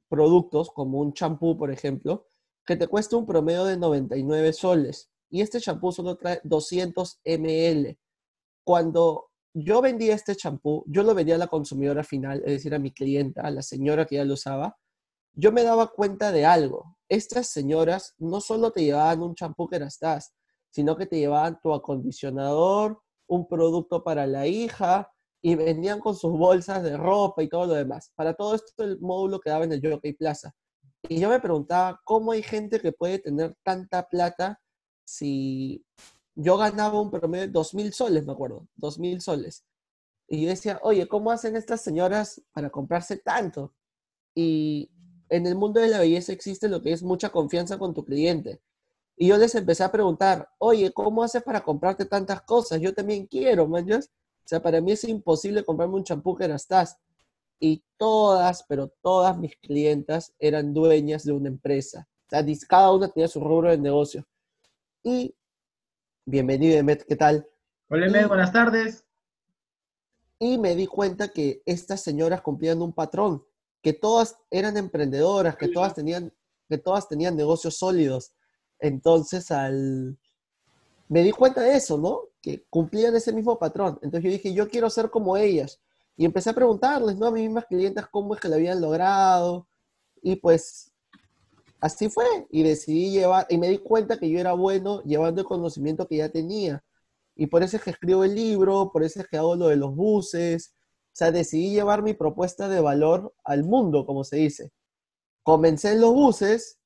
productos 0.09 0.71
como 0.71 1.01
un 1.01 1.13
champú, 1.13 1.57
por 1.59 1.71
ejemplo, 1.71 2.27
que 2.65 2.77
te 2.77 2.89
cuesta 2.89 3.17
un 3.17 3.27
promedio 3.27 3.65
de 3.65 3.77
99 3.77 4.53
soles. 4.55 5.11
Y 5.29 5.43
este 5.43 5.61
champú 5.61 5.93
solo 5.93 6.17
trae 6.17 6.41
200 6.45 7.21
ml. 7.25 7.99
Cuando 8.65 9.31
yo 9.53 9.83
vendía 9.83 10.15
este 10.15 10.35
champú, 10.35 10.83
yo 10.87 11.03
lo 11.03 11.15
vendía 11.15 11.35
a 11.35 11.39
la 11.39 11.47
consumidora 11.49 12.05
final, 12.05 12.39
es 12.45 12.53
decir, 12.53 12.75
a 12.75 12.79
mi 12.79 12.91
clienta, 12.93 13.43
a 13.43 13.51
la 13.51 13.63
señora 13.63 14.07
que 14.07 14.17
ya 14.17 14.25
lo 14.25 14.35
usaba, 14.35 14.77
yo 15.33 15.53
me 15.53 15.63
daba 15.63 15.89
cuenta 15.89 16.33
de 16.33 16.45
algo. 16.45 16.97
Estas 17.09 17.49
señoras 17.49 18.15
no 18.19 18.41
solo 18.41 18.71
te 18.71 18.85
llevaban 18.85 19.23
un 19.23 19.35
champú 19.35 19.69
que 19.69 19.77
estás, 19.77 20.33
sino 20.71 20.97
que 20.97 21.07
te 21.07 21.19
llevaban 21.19 21.61
tu 21.61 21.73
acondicionador, 21.73 23.01
un 23.27 23.47
producto 23.49 24.03
para 24.03 24.27
la 24.27 24.47
hija 24.47 25.11
y 25.43 25.55
venían 25.55 26.01
con 26.01 26.15
sus 26.15 26.33
bolsas 26.33 26.83
de 26.83 26.97
ropa 26.97 27.43
y 27.43 27.49
todo 27.49 27.67
lo 27.67 27.75
demás. 27.75 28.13
Para 28.15 28.35
todo 28.35 28.55
esto 28.55 28.85
el 28.85 29.01
módulo 29.01 29.41
quedaba 29.41 29.65
en 29.65 29.73
el 29.73 29.81
Jockey 29.83 30.13
Plaza. 30.13 30.53
Y 31.09 31.19
yo 31.19 31.31
me 31.31 31.41
preguntaba, 31.41 32.01
¿cómo 32.05 32.33
hay 32.33 32.43
gente 32.43 32.81
que 32.81 32.93
puede 32.93 33.19
tener 33.19 33.57
tanta 33.63 34.07
plata 34.07 34.61
si 35.05 35.85
yo 36.35 36.57
ganaba 36.57 37.01
un 37.01 37.11
promedio 37.11 37.47
de 37.47 37.53
dos 37.53 37.75
mil 37.75 37.93
soles, 37.93 38.27
me 38.27 38.33
acuerdo, 38.33 38.69
dos 38.77 38.99
mil 38.99 39.21
soles? 39.21 39.65
Y 40.29 40.43
yo 40.43 40.49
decía, 40.49 40.79
oye, 40.83 41.09
¿cómo 41.09 41.31
hacen 41.31 41.57
estas 41.57 41.81
señoras 41.81 42.43
para 42.53 42.71
comprarse 42.71 43.17
tanto? 43.17 43.75
Y 44.35 44.91
en 45.31 45.47
el 45.47 45.55
mundo 45.55 45.81
de 45.81 45.89
la 45.89 46.01
belleza 46.01 46.33
existe 46.33 46.69
lo 46.69 46.83
que 46.83 46.93
es 46.93 47.03
mucha 47.03 47.31
confianza 47.31 47.79
con 47.79 47.95
tu 47.95 48.05
cliente. 48.05 48.61
Y 49.17 49.29
yo 49.29 49.39
les 49.39 49.55
empecé 49.55 49.85
a 49.85 49.93
preguntar, 49.93 50.49
oye, 50.59 50.93
¿cómo 50.93 51.23
haces 51.23 51.43
para 51.43 51.63
comprarte 51.63 52.05
tantas 52.05 52.43
cosas? 52.43 52.81
Yo 52.81 52.93
también 52.93 53.27
quiero, 53.27 53.69
man. 53.69 53.91
O 53.93 54.01
sea, 54.45 54.61
para 54.61 54.81
mí 54.81 54.93
es 54.93 55.05
imposible 55.05 55.65
comprarme 55.65 55.95
un 55.95 56.05
champú 56.05 56.37
que 56.37 56.47
estás. 56.47 56.99
Y 57.61 57.85
todas, 57.97 58.65
pero 58.69 58.89
todas 59.03 59.39
mis 59.39 59.57
clientas 59.57 60.35
eran 60.39 60.75
dueñas 60.75 61.25
de 61.25 61.33
una 61.33 61.49
empresa. 61.49 62.09
O 62.27 62.31
sea, 62.31 62.45
cada 62.67 62.93
una 62.93 63.09
tenía 63.09 63.29
su 63.29 63.41
rubro 63.41 63.71
de 63.71 63.79
negocio. 63.79 64.27
Y, 65.05 65.35
bienvenido, 66.25 66.79
Emet, 66.79 67.05
¿qué 67.07 67.17
tal? 67.17 67.47
Hola, 67.89 68.27
buenas 68.27 68.53
tardes. 68.53 69.05
Y 70.39 70.59
me 70.59 70.75
di 70.75 70.87
cuenta 70.87 71.29
que 71.29 71.63
estas 71.67 72.01
señoras 72.01 72.41
cumplían 72.41 72.81
un 72.81 72.95
patrón, 72.95 73.45
que 73.83 73.93
todas 73.93 74.37
eran 74.51 74.77
emprendedoras, 74.77 75.57
que 75.57 75.69
todas 75.69 75.95
tenían, 75.95 76.33
que 76.69 76.79
todas 76.79 77.09
tenían 77.09 77.37
negocios 77.37 77.77
sólidos. 77.77 78.33
Entonces, 78.79 79.51
al... 79.51 80.19
me 81.09 81.23
di 81.23 81.33
cuenta 81.33 81.63
de 81.63 81.77
eso, 81.77 81.99
¿no? 81.99 82.21
Que 82.43 82.65
cumplían 82.71 83.15
ese 83.17 83.33
mismo 83.33 83.59
patrón. 83.59 83.99
Entonces 84.03 84.25
yo 84.25 84.31
dije, 84.31 84.55
yo 84.55 84.69
quiero 84.69 84.89
ser 84.91 85.11
como 85.11 85.37
ellas. 85.37 85.81
Y 86.17 86.25
empecé 86.25 86.51
a 86.51 86.55
preguntarles, 86.55 87.17
¿no? 87.17 87.27
A 87.27 87.31
mis 87.31 87.45
mismas 87.45 87.67
clientas 87.67 88.09
cómo 88.11 88.35
es 88.35 88.41
que 88.41 88.49
lo 88.49 88.57
habían 88.57 88.81
logrado. 88.81 89.67
Y 90.23 90.37
pues 90.37 90.93
así 91.81 92.09
fue. 92.11 92.27
Y 92.51 92.63
decidí 92.63 93.11
llevar, 93.11 93.47
y 93.49 93.57
me 93.57 93.69
di 93.69 93.79
cuenta 93.79 94.19
que 94.19 94.29
yo 94.29 94.39
era 94.39 94.53
bueno 94.53 95.03
llevando 95.05 95.41
el 95.41 95.47
conocimiento 95.47 96.07
que 96.07 96.19
ya 96.19 96.29
tenía. 96.29 96.85
Y 97.37 97.47
por 97.47 97.63
eso 97.63 97.79
es 97.79 97.83
que 97.83 97.91
escribo 97.91 98.23
el 98.25 98.35
libro, 98.35 98.91
por 98.93 99.03
eso 99.03 99.21
es 99.21 99.27
que 99.27 99.39
hago 99.39 99.57
lo 99.57 99.69
de 99.69 99.77
los 99.77 99.95
buses. 99.95 100.75
O 101.13 101.17
sea, 101.21 101.33
decidí 101.33 101.71
llevar 101.71 102.03
mi 102.03 102.15
propuesta 102.15 102.69
de 102.69 102.81
valor 102.81 103.35
al 103.45 103.65
mundo, 103.65 104.07
como 104.07 104.25
se 104.25 104.37
dice. 104.37 104.71
Comencé 105.43 105.93
en 105.93 106.01
los 106.01 106.15
buses 106.15 106.79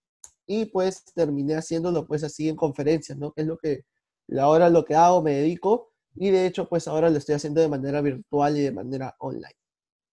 y 0.47 0.67
pues 0.67 1.05
terminé 1.15 1.55
haciéndolo 1.55 2.07
pues 2.07 2.25
así 2.25 2.49
en 2.49 2.57
conferencias, 2.57 3.19
¿no? 3.19 3.33
Que 3.33 3.43
es 3.43 3.47
lo 3.47 3.59
que 3.59 3.85
ahora 4.41 4.71
lo 4.71 4.85
que 4.85 4.95
hago, 4.95 5.23
me 5.23 5.33
dedico 5.33 5.93
y 6.15 6.31
de 6.31 6.47
hecho 6.47 6.69
pues 6.69 6.89
ahora 6.89 7.11
lo 7.11 7.19
estoy 7.19 7.35
haciendo 7.35 7.61
de 7.61 7.69
manera 7.69 8.01
virtual 8.01 8.57
y 8.57 8.63
de 8.63 8.73
manera 8.73 9.15
online. 9.19 9.57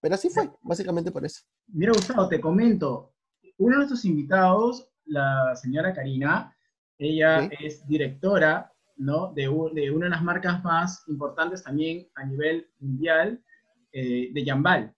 Pero 0.02 0.16
así 0.16 0.30
fue, 0.30 0.50
básicamente 0.62 1.12
por 1.12 1.26
eso. 1.26 1.42
Mira 1.68 1.94
Gustavo, 1.94 2.28
te 2.28 2.42
comento, 2.42 3.14
uno 3.58 3.72
de 3.72 3.78
nuestros 3.78 4.04
invitados, 4.06 4.90
la 5.06 5.56
señora 5.56 5.94
Karina, 5.94 6.56
ella 6.98 7.50
es 7.60 7.88
directora 7.88 8.74
¿no? 8.98 9.32
de, 9.34 9.44
de, 9.74 9.92
una 9.92 10.06
de 10.06 10.10
las 10.10 10.24
marcas 10.24 10.64
más 10.64 11.04
importantes 11.08 11.64
también 11.64 12.08
a 12.16 12.26
nivel 12.26 12.68
mundial 12.80 13.44
eh, 13.92 14.30
de 14.32 14.44
Yambal, 14.44 14.94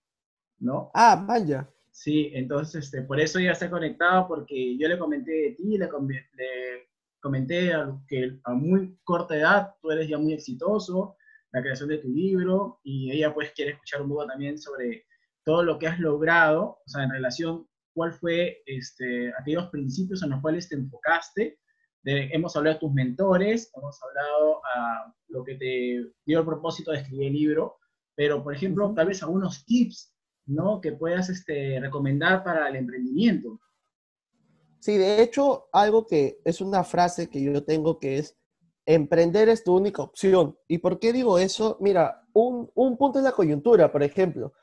¿no? 0.60 0.92
Ah, 0.94 1.24
vaya. 1.28 1.70
Sí, 1.92 2.32
entonces 2.34 2.86
este, 2.86 3.04
por 3.04 3.20
eso 3.20 3.40
ya 3.40 3.54
se 3.54 3.66
ha 3.66 3.70
conectado, 3.70 4.28
porque 4.28 4.78
yo 4.78 4.88
le 4.88 4.98
comenté 4.98 5.32
de 5.32 5.52
ti, 5.52 5.78
le, 5.78 5.88
le 5.88 6.90
comenté 7.20 7.72
que 8.08 8.40
a 8.44 8.54
muy 8.54 8.98
corta 9.04 9.36
edad 9.36 9.76
tú 9.82 9.92
eres 9.92 10.10
ya 10.10 10.18
muy 10.18 10.34
exitoso, 10.34 11.16
la 11.52 11.62
creación 11.62 11.90
de 11.90 12.00
tu 12.00 12.10
libro, 12.10 12.80
y 12.84 13.12
ella 13.12 13.34
pues 13.34 13.52
quiere 13.52 13.72
escuchar 13.72 14.02
un 14.02 14.10
poco 14.10 14.26
también 14.26 14.58
sobre 14.58 15.06
todo 15.46 15.64
lo 15.64 15.78
que 15.78 15.88
has 15.88 16.00
logrado, 16.00 16.80
o 16.86 16.90
sea, 16.90 17.04
en 17.04 17.12
relación, 17.12 17.68
cuál 17.94 18.14
fue 18.14 18.64
este, 18.66 19.32
aquellos 19.40 19.70
principios 19.70 20.24
en 20.24 20.32
los 20.32 20.42
cuales 20.42 20.68
te 20.68 20.76
enfocaste. 20.76 21.60
De, 22.02 22.30
hemos 22.34 22.56
hablado 22.56 22.74
de 22.74 22.80
tus 22.82 22.94
mentores, 22.94 23.72
hemos 23.76 24.00
hablado 24.04 24.62
a 24.76 25.14
lo 25.28 25.44
que 25.44 25.56
te 25.56 26.12
dio 26.26 26.40
el 26.40 26.46
propósito 26.46 26.92
de 26.92 26.98
escribir 26.98 27.28
el 27.28 27.34
libro, 27.34 27.78
pero 28.16 28.44
por 28.44 28.56
ejemplo, 28.56 28.94
tal 28.94 29.08
vez 29.08 29.24
algunos 29.24 29.66
tips 29.66 30.14
¿no? 30.46 30.82
que 30.82 30.92
puedas 30.92 31.30
este, 31.30 31.80
recomendar 31.80 32.44
para 32.44 32.68
el 32.68 32.76
emprendimiento. 32.76 33.60
Sí, 34.80 34.98
de 34.98 35.22
hecho, 35.22 35.70
algo 35.72 36.06
que 36.06 36.42
es 36.44 36.60
una 36.60 36.84
frase 36.84 37.30
que 37.30 37.42
yo 37.42 37.64
tengo 37.64 38.00
que 38.00 38.18
es, 38.18 38.38
emprender 38.86 39.48
es 39.48 39.64
tu 39.64 39.76
única 39.76 40.02
opción. 40.02 40.58
¿Y 40.68 40.80
por 40.80 41.00
qué 41.00 41.14
digo 41.14 41.40
eso? 41.40 41.78
Mira, 41.80 42.28
un, 42.34 42.70
un 42.76 42.98
punto 42.98 43.20
es 43.20 43.24
la 43.24 43.32
coyuntura, 43.32 43.92
por 43.92 44.04
ejemplo. 44.04 44.54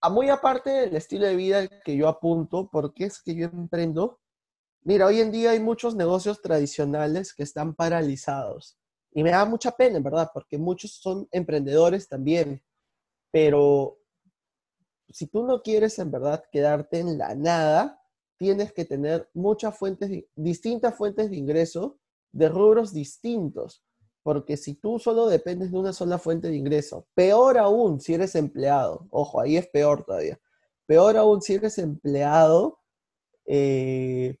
A 0.00 0.08
muy 0.08 0.28
aparte 0.28 0.70
del 0.70 0.96
estilo 0.96 1.26
de 1.26 1.36
vida 1.36 1.68
que 1.82 1.96
yo 1.96 2.08
apunto, 2.08 2.68
¿por 2.70 2.94
qué 2.94 3.06
es 3.06 3.20
que 3.20 3.34
yo 3.34 3.46
emprendo? 3.46 4.20
Mira, 4.82 5.06
hoy 5.06 5.20
en 5.20 5.30
día 5.30 5.50
hay 5.52 5.60
muchos 5.60 5.94
negocios 5.94 6.42
tradicionales 6.42 7.34
que 7.34 7.44
están 7.44 7.74
paralizados. 7.74 8.78
Y 9.14 9.22
me 9.22 9.30
da 9.30 9.44
mucha 9.44 9.72
pena, 9.72 9.98
en 9.98 10.02
verdad, 10.02 10.30
porque 10.32 10.58
muchos 10.58 10.92
son 10.92 11.28
emprendedores 11.30 12.08
también. 12.08 12.62
Pero 13.30 13.98
si 15.10 15.26
tú 15.26 15.44
no 15.44 15.62
quieres 15.62 15.98
en 15.98 16.10
verdad 16.10 16.44
quedarte 16.50 17.00
en 17.00 17.18
la 17.18 17.34
nada, 17.34 18.02
tienes 18.38 18.72
que 18.72 18.84
tener 18.84 19.28
muchas 19.34 19.76
fuentes, 19.76 20.24
distintas 20.34 20.96
fuentes 20.96 21.30
de 21.30 21.36
ingreso 21.36 21.98
de 22.32 22.48
rubros 22.48 22.92
distintos. 22.92 23.84
Porque 24.22 24.56
si 24.56 24.74
tú 24.74 24.98
solo 24.98 25.26
dependes 25.26 25.72
de 25.72 25.78
una 25.78 25.92
sola 25.92 26.18
fuente 26.18 26.48
de 26.48 26.56
ingreso, 26.56 27.06
peor 27.14 27.58
aún 27.58 28.00
si 28.00 28.14
eres 28.14 28.34
empleado, 28.34 29.06
ojo, 29.10 29.40
ahí 29.40 29.56
es 29.56 29.66
peor 29.66 30.04
todavía, 30.04 30.40
peor 30.86 31.16
aún 31.16 31.42
si 31.42 31.54
eres 31.54 31.78
empleado, 31.78 32.78
eh, 33.46 34.38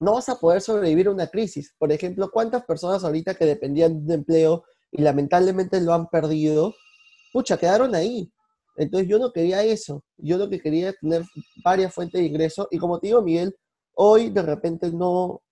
no 0.00 0.14
vas 0.14 0.28
a 0.28 0.38
poder 0.38 0.60
sobrevivir 0.60 1.08
a 1.08 1.12
una 1.12 1.26
crisis. 1.26 1.74
Por 1.78 1.92
ejemplo, 1.92 2.30
¿cuántas 2.30 2.64
personas 2.64 3.04
ahorita 3.04 3.34
que 3.34 3.46
dependían 3.46 4.06
de 4.06 4.14
empleo 4.14 4.64
y 4.90 5.02
lamentablemente 5.02 5.80
lo 5.80 5.92
han 5.92 6.08
perdido, 6.08 6.74
pucha, 7.32 7.56
quedaron 7.56 7.94
ahí? 7.94 8.32
Entonces 8.76 9.08
yo 9.08 9.18
no 9.18 9.32
quería 9.32 9.64
eso, 9.64 10.04
yo 10.16 10.38
lo 10.38 10.48
que 10.48 10.60
quería 10.60 10.90
es 10.90 10.98
tener 11.00 11.24
varias 11.64 11.92
fuentes 11.92 12.20
de 12.20 12.26
ingreso 12.26 12.68
y 12.70 12.78
como 12.78 13.00
te 13.00 13.08
digo, 13.08 13.22
Miguel, 13.22 13.56
hoy 13.94 14.30
de 14.30 14.42
repente 14.42 14.92
no, 14.92 15.42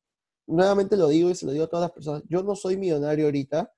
nuevamente 0.47 0.97
lo 0.97 1.09
digo 1.09 1.31
y 1.31 1.35
se 1.35 1.45
lo 1.45 1.51
digo 1.51 1.65
a 1.65 1.69
todas 1.69 1.87
las 1.87 1.93
personas, 1.93 2.23
yo 2.29 2.45
no 2.45 2.55
soy 2.55 2.77
millonario 2.77 3.25
ahorita, 3.25 3.73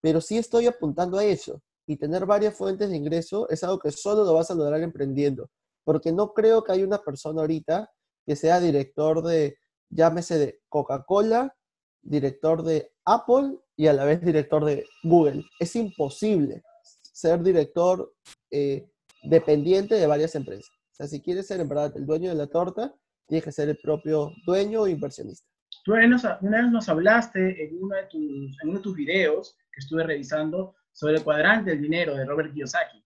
pero 0.00 0.22
sí 0.22 0.38
estoy 0.38 0.66
apuntando 0.66 1.18
a 1.18 1.24
eso 1.24 1.60
y 1.86 1.98
tener 1.98 2.24
varias 2.24 2.56
fuentes 2.56 2.88
de 2.88 2.96
ingreso 2.96 3.46
es 3.50 3.62
algo 3.62 3.78
que 3.78 3.90
solo 3.90 4.24
lo 4.24 4.32
vas 4.32 4.50
a 4.50 4.54
lograr 4.54 4.80
emprendiendo, 4.80 5.50
porque 5.84 6.10
no 6.10 6.32
creo 6.32 6.64
que 6.64 6.72
haya 6.72 6.84
una 6.84 7.02
persona 7.02 7.42
ahorita 7.42 7.90
que 8.26 8.36
sea 8.36 8.58
director 8.58 9.22
de, 9.22 9.58
llámese 9.90 10.38
de 10.38 10.60
Coca-Cola, 10.68 11.54
director 12.02 12.62
de 12.62 12.92
Apple 13.04 13.58
y 13.76 13.86
a 13.86 13.92
la 13.92 14.04
vez 14.04 14.20
director 14.20 14.64
de 14.64 14.84
Google. 15.02 15.44
Es 15.60 15.76
imposible 15.76 16.62
ser 16.82 17.42
director 17.42 18.14
eh, 18.50 18.88
dependiente 19.22 19.96
de 19.96 20.06
varias 20.06 20.34
empresas. 20.34 20.70
O 20.70 20.94
sea, 20.94 21.06
si 21.06 21.20
quieres 21.20 21.46
ser 21.46 21.60
en 21.60 21.68
verdad 21.68 21.92
el 21.96 22.06
dueño 22.06 22.30
de 22.30 22.36
la 22.36 22.46
torta, 22.46 22.94
tienes 23.26 23.44
que 23.44 23.52
ser 23.52 23.68
el 23.68 23.78
propio 23.78 24.32
dueño 24.46 24.82
o 24.82 24.88
inversionista. 24.88 25.46
Tú 25.84 25.92
una 25.92 26.62
vez 26.62 26.70
nos 26.70 26.88
hablaste 26.88 27.64
en 27.64 27.82
uno, 27.82 27.96
de 27.96 28.04
tus, 28.06 28.62
en 28.62 28.68
uno 28.68 28.78
de 28.78 28.82
tus 28.82 28.94
videos 28.94 29.56
que 29.72 29.80
estuve 29.80 30.02
revisando 30.04 30.74
sobre 30.92 31.16
el 31.16 31.24
cuadrante 31.24 31.70
del 31.70 31.82
dinero 31.82 32.14
de 32.14 32.24
Robert 32.24 32.52
Kiyosaki. 32.52 33.02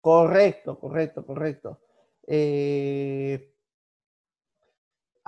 Correcto, 0.00 0.78
correcto, 0.78 1.24
correcto. 1.24 1.80
Eh, 2.26 3.54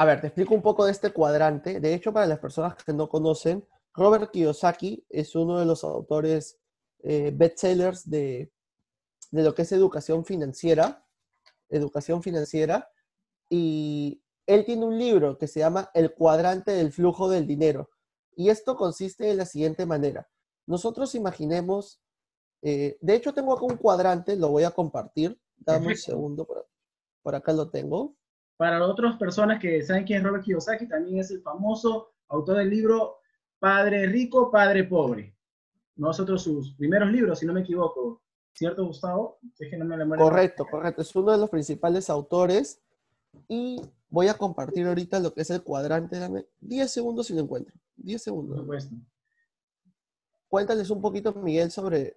a 0.02 0.04
ver, 0.04 0.20
te 0.20 0.26
explico 0.26 0.52
un 0.52 0.62
poco 0.62 0.84
de 0.84 0.90
este 0.90 1.12
cuadrante. 1.12 1.78
De 1.78 1.94
hecho, 1.94 2.12
para 2.12 2.26
las 2.26 2.40
personas 2.40 2.74
que 2.74 2.92
no 2.92 3.08
conocen, 3.08 3.64
Robert 3.94 4.32
Kiyosaki 4.32 5.06
es 5.08 5.36
uno 5.36 5.60
de 5.60 5.64
los 5.64 5.84
autores 5.84 6.58
eh, 7.04 7.30
bestsellers 7.32 8.10
de, 8.10 8.52
de 9.30 9.42
lo 9.44 9.54
que 9.54 9.62
es 9.62 9.70
educación 9.70 10.24
financiera, 10.24 11.06
educación 11.68 12.20
financiera, 12.20 12.90
y 13.48 14.24
él 14.44 14.64
tiene 14.64 14.86
un 14.86 14.98
libro 14.98 15.38
que 15.38 15.46
se 15.46 15.60
llama 15.60 15.88
El 15.94 16.14
cuadrante 16.14 16.72
del 16.72 16.92
flujo 16.92 17.28
del 17.28 17.46
dinero. 17.46 17.88
Y 18.34 18.48
esto 18.48 18.74
consiste 18.74 19.26
de 19.26 19.36
la 19.36 19.46
siguiente 19.46 19.86
manera. 19.86 20.28
Nosotros 20.66 21.14
imaginemos, 21.14 22.02
eh, 22.62 22.98
de 23.00 23.14
hecho 23.14 23.34
tengo 23.34 23.52
acá 23.52 23.66
un 23.66 23.76
cuadrante, 23.76 24.34
lo 24.34 24.48
voy 24.48 24.64
a 24.64 24.72
compartir. 24.72 25.40
Dame 25.58 25.88
un 25.88 25.96
segundo, 25.96 26.44
por, 26.44 26.68
por, 27.22 27.36
acá 27.36 27.52
lo 27.52 27.70
tengo. 27.70 28.16
Para 28.62 28.86
otras 28.86 29.16
personas 29.16 29.58
que 29.58 29.82
saben 29.82 30.04
quién 30.04 30.18
es 30.18 30.24
Robert 30.24 30.44
Kiyosaki, 30.44 30.86
también 30.86 31.18
es 31.18 31.32
el 31.32 31.42
famoso 31.42 32.12
autor 32.28 32.58
del 32.58 32.70
libro 32.70 33.16
Padre 33.58 34.06
Rico, 34.06 34.52
Padre 34.52 34.84
Pobre 34.84 35.34
nosotros 35.96 36.42
sus 36.42 36.74
primeros 36.74 37.10
libros, 37.10 37.38
si 37.38 37.46
no 37.46 37.52
me 37.52 37.60
equivoco. 37.60 38.22
¿Cierto, 38.54 38.84
Gustavo? 38.84 39.38
correcto, 40.18 40.66
correcto. 40.70 41.02
Es 41.02 41.14
uno 41.16 41.32
de 41.32 41.38
los 41.38 41.50
principales 41.50 42.10
autores. 42.10 42.80
Y 43.48 43.80
voy 44.10 44.28
a 44.28 44.34
compartir 44.34 44.86
ahorita 44.86 45.18
lo 45.20 45.32
que 45.32 45.40
es 45.40 45.50
el 45.50 45.62
cuadrante. 45.62 46.18
Dame 46.18 46.46
10 46.60 46.90
segundos 46.90 47.26
si 47.26 47.34
lo 47.34 47.40
encuentro. 47.40 47.74
10 47.96 48.22
segundos. 48.22 48.56
Por 48.56 48.64
supuesto. 48.64 48.94
Cuéntales 50.48 50.90
un 50.90 51.00
poquito, 51.00 51.32
Miguel, 51.32 51.70
sobre 51.70 52.16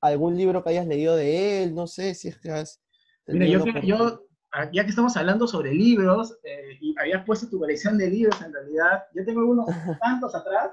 algún 0.00 0.36
libro 0.36 0.62
que 0.62 0.70
hayas 0.70 0.86
leído 0.86 1.16
de 1.16 1.62
él. 1.62 1.74
No 1.74 1.86
sé 1.86 2.14
si 2.14 2.28
es 2.28 2.38
que 2.38 2.50
has... 2.50 2.82
Mira, 3.26 3.46
yo, 3.46 3.64
yo, 3.82 4.25
ya 4.72 4.84
que 4.84 4.90
estamos 4.90 5.16
hablando 5.16 5.46
sobre 5.46 5.74
libros, 5.74 6.38
eh, 6.44 6.78
y 6.80 6.94
habías 6.98 7.24
puesto 7.24 7.48
tu 7.48 7.58
colección 7.58 7.98
de 7.98 8.08
libros 8.08 8.40
en 8.42 8.52
realidad, 8.52 9.04
yo 9.14 9.24
tengo 9.24 9.40
algunos 9.40 9.66
tantos 10.00 10.34
atrás, 10.34 10.72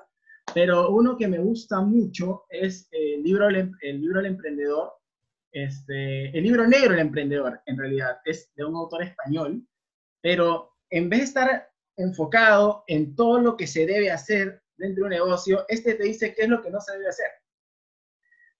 pero 0.53 0.89
uno 0.89 1.17
que 1.17 1.27
me 1.27 1.39
gusta 1.39 1.81
mucho 1.81 2.43
es 2.49 2.87
el 2.91 3.23
libro 3.23 3.47
El 3.49 4.01
libro 4.01 4.21
del 4.21 4.31
emprendedor, 4.31 4.93
este, 5.51 6.35
el 6.37 6.43
libro 6.43 6.67
negro 6.67 6.91
del 6.91 6.99
emprendedor, 6.99 7.61
en 7.65 7.77
realidad, 7.77 8.17
es 8.25 8.53
de 8.55 8.65
un 8.65 8.75
autor 8.75 9.03
español, 9.03 9.65
pero 10.21 10.75
en 10.89 11.09
vez 11.09 11.19
de 11.19 11.25
estar 11.25 11.69
enfocado 11.97 12.83
en 12.87 13.15
todo 13.15 13.39
lo 13.39 13.55
que 13.55 13.67
se 13.67 13.85
debe 13.85 14.11
hacer 14.11 14.63
dentro 14.77 15.03
de 15.03 15.03
un 15.03 15.09
negocio, 15.09 15.65
este 15.67 15.93
te 15.93 16.03
dice 16.03 16.33
qué 16.33 16.43
es 16.43 16.49
lo 16.49 16.61
que 16.61 16.71
no 16.71 16.79
se 16.79 16.93
debe 16.93 17.09
hacer. 17.09 17.27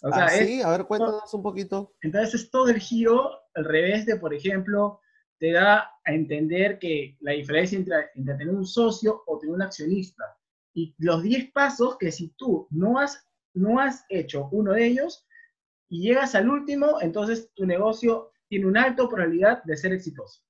O 0.03 0.12
sea, 0.12 0.25
ah, 0.25 0.30
sí, 0.30 0.62
a 0.62 0.70
ver, 0.70 0.86
cuéntanos 0.86 1.34
un 1.34 1.42
poquito. 1.42 1.96
Entonces 2.01 2.34
es 2.34 2.51
todo 2.51 2.68
el 2.68 2.80
giro 2.80 3.39
al 3.56 3.63
revés 3.63 4.06
de, 4.06 4.18
por 4.18 4.34
ejemplo, 4.34 5.00
te 5.43 5.51
da 5.51 5.91
a 6.05 6.13
entender 6.13 6.79
que 6.79 7.17
la 7.19 7.33
diferencia 7.33 7.77
entre, 7.77 8.12
entre 8.15 8.35
tener 8.35 8.55
un 8.55 8.65
socio 8.65 9.23
o 9.27 9.38
tener 9.39 9.53
un 9.53 9.62
accionista. 9.62 10.23
Y 10.73 10.95
los 11.00 11.21
10 11.21 11.51
pasos 11.51 11.97
que 11.97 12.13
si 12.13 12.29
tú 12.38 12.65
no 12.69 12.97
has, 12.97 13.27
no 13.53 13.77
has 13.77 14.05
hecho 14.07 14.47
uno 14.53 14.71
de 14.71 14.85
ellos 14.85 15.27
y 15.89 16.01
llegas 16.01 16.33
al 16.35 16.50
último, 16.50 17.01
entonces 17.01 17.51
tu 17.55 17.65
negocio 17.65 18.31
tiene 18.47 18.67
una 18.67 18.83
alta 18.83 19.05
probabilidad 19.09 19.62
de 19.65 19.75
ser 19.75 19.91
exitoso. 19.91 20.45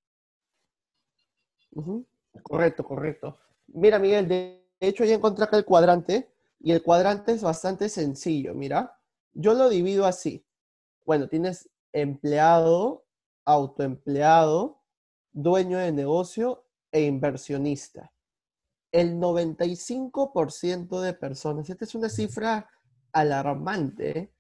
Correcto, 2.43 2.83
correcto. 2.83 3.39
Mira, 3.69 3.97
Miguel, 3.97 4.27
de 4.27 4.63
hecho 4.79 5.05
ya 5.05 5.15
encontré 5.15 5.45
acá 5.45 5.57
el 5.57 5.65
cuadrante 5.65 6.31
y 6.59 6.71
el 6.71 6.83
cuadrante 6.83 7.31
es 7.31 7.41
bastante 7.41 7.89
sencillo. 7.89 8.53
Mira, 8.53 8.95
yo 9.33 9.55
lo 9.55 9.69
divido 9.69 10.05
así. 10.05 10.45
Bueno, 11.03 11.27
tienes 11.27 11.67
empleado, 11.93 13.07
autoempleado, 13.43 14.82
dueño 15.33 15.79
de 15.79 15.91
negocio 15.91 16.65
e 16.91 17.01
inversionista. 17.01 18.13
El 18.91 19.15
95% 19.15 21.01
de 21.01 21.13
personas, 21.13 21.69
esta 21.69 21.83
es 21.83 21.95
una 21.95 22.09
cifra 22.09 22.69
alarmante, 23.11 24.19
¿eh? 24.19 24.33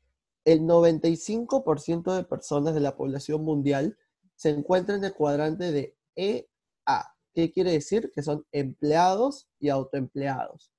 el 0.45 0.61
95% 0.61 2.15
de 2.15 2.23
personas 2.23 2.73
de 2.73 2.81
la 2.81 2.95
población 2.95 3.43
mundial 3.43 3.97
se 4.35 4.49
encuentran 4.49 4.99
en 4.99 5.05
el 5.05 5.13
cuadrante 5.13 5.71
de 5.71 5.97
EA. 6.15 7.15
¿Qué 7.33 7.51
quiere 7.51 7.71
decir? 7.71 8.11
Que 8.13 8.21
son 8.21 8.45
empleados 8.51 9.47
y 9.59 9.69
autoempleados. 9.69 10.71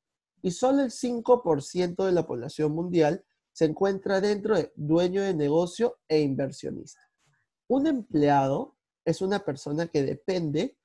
Y 0.42 0.52
solo 0.52 0.82
el 0.82 0.90
5% 0.90 2.04
de 2.04 2.12
la 2.12 2.26
población 2.26 2.72
mundial 2.72 3.24
se 3.52 3.64
encuentra 3.64 4.20
dentro 4.20 4.56
de 4.56 4.72
dueño 4.76 5.22
de 5.22 5.34
negocio 5.34 5.98
e 6.06 6.20
inversionista. 6.20 7.00
Un 7.66 7.86
empleado 7.86 8.73
es 9.04 9.20
una 9.20 9.40
persona 9.40 9.86
que 9.86 10.02
depende 10.02 10.76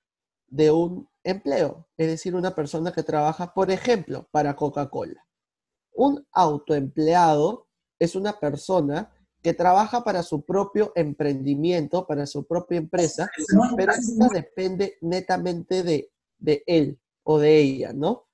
de 0.48 0.72
un 0.72 1.08
empleo, 1.24 1.88
es 1.98 2.08
decir, 2.08 2.36
una 2.36 2.56
persona 2.56 2.92
que 2.92 3.04
trabaja, 3.04 3.54
por 3.54 3.72
ejemplo, 3.72 4.28
para 4.32 4.56
Coca-Cola. 4.56 5.26
Un 5.94 6.26
autoempleado 6.32 7.68
es 8.00 8.16
una 8.16 8.40
persona 8.40 9.12
que 9.42 9.54
trabaja 9.54 10.04
para 10.04 10.24
su 10.24 10.42
propio 10.44 10.92
emprendimiento, 10.96 12.06
para 12.06 12.26
su 12.26 12.46
propia 12.46 12.78
empresa, 12.78 13.30
pero 13.78 13.94
no 14.18 14.28
depende 14.30 14.98
netamente 15.02 15.84
de, 15.84 16.12
de 16.38 16.64
él 16.66 17.00
o 17.24 17.40
de 17.40 17.58
ella, 17.58 17.94
¿no? 17.94 18.28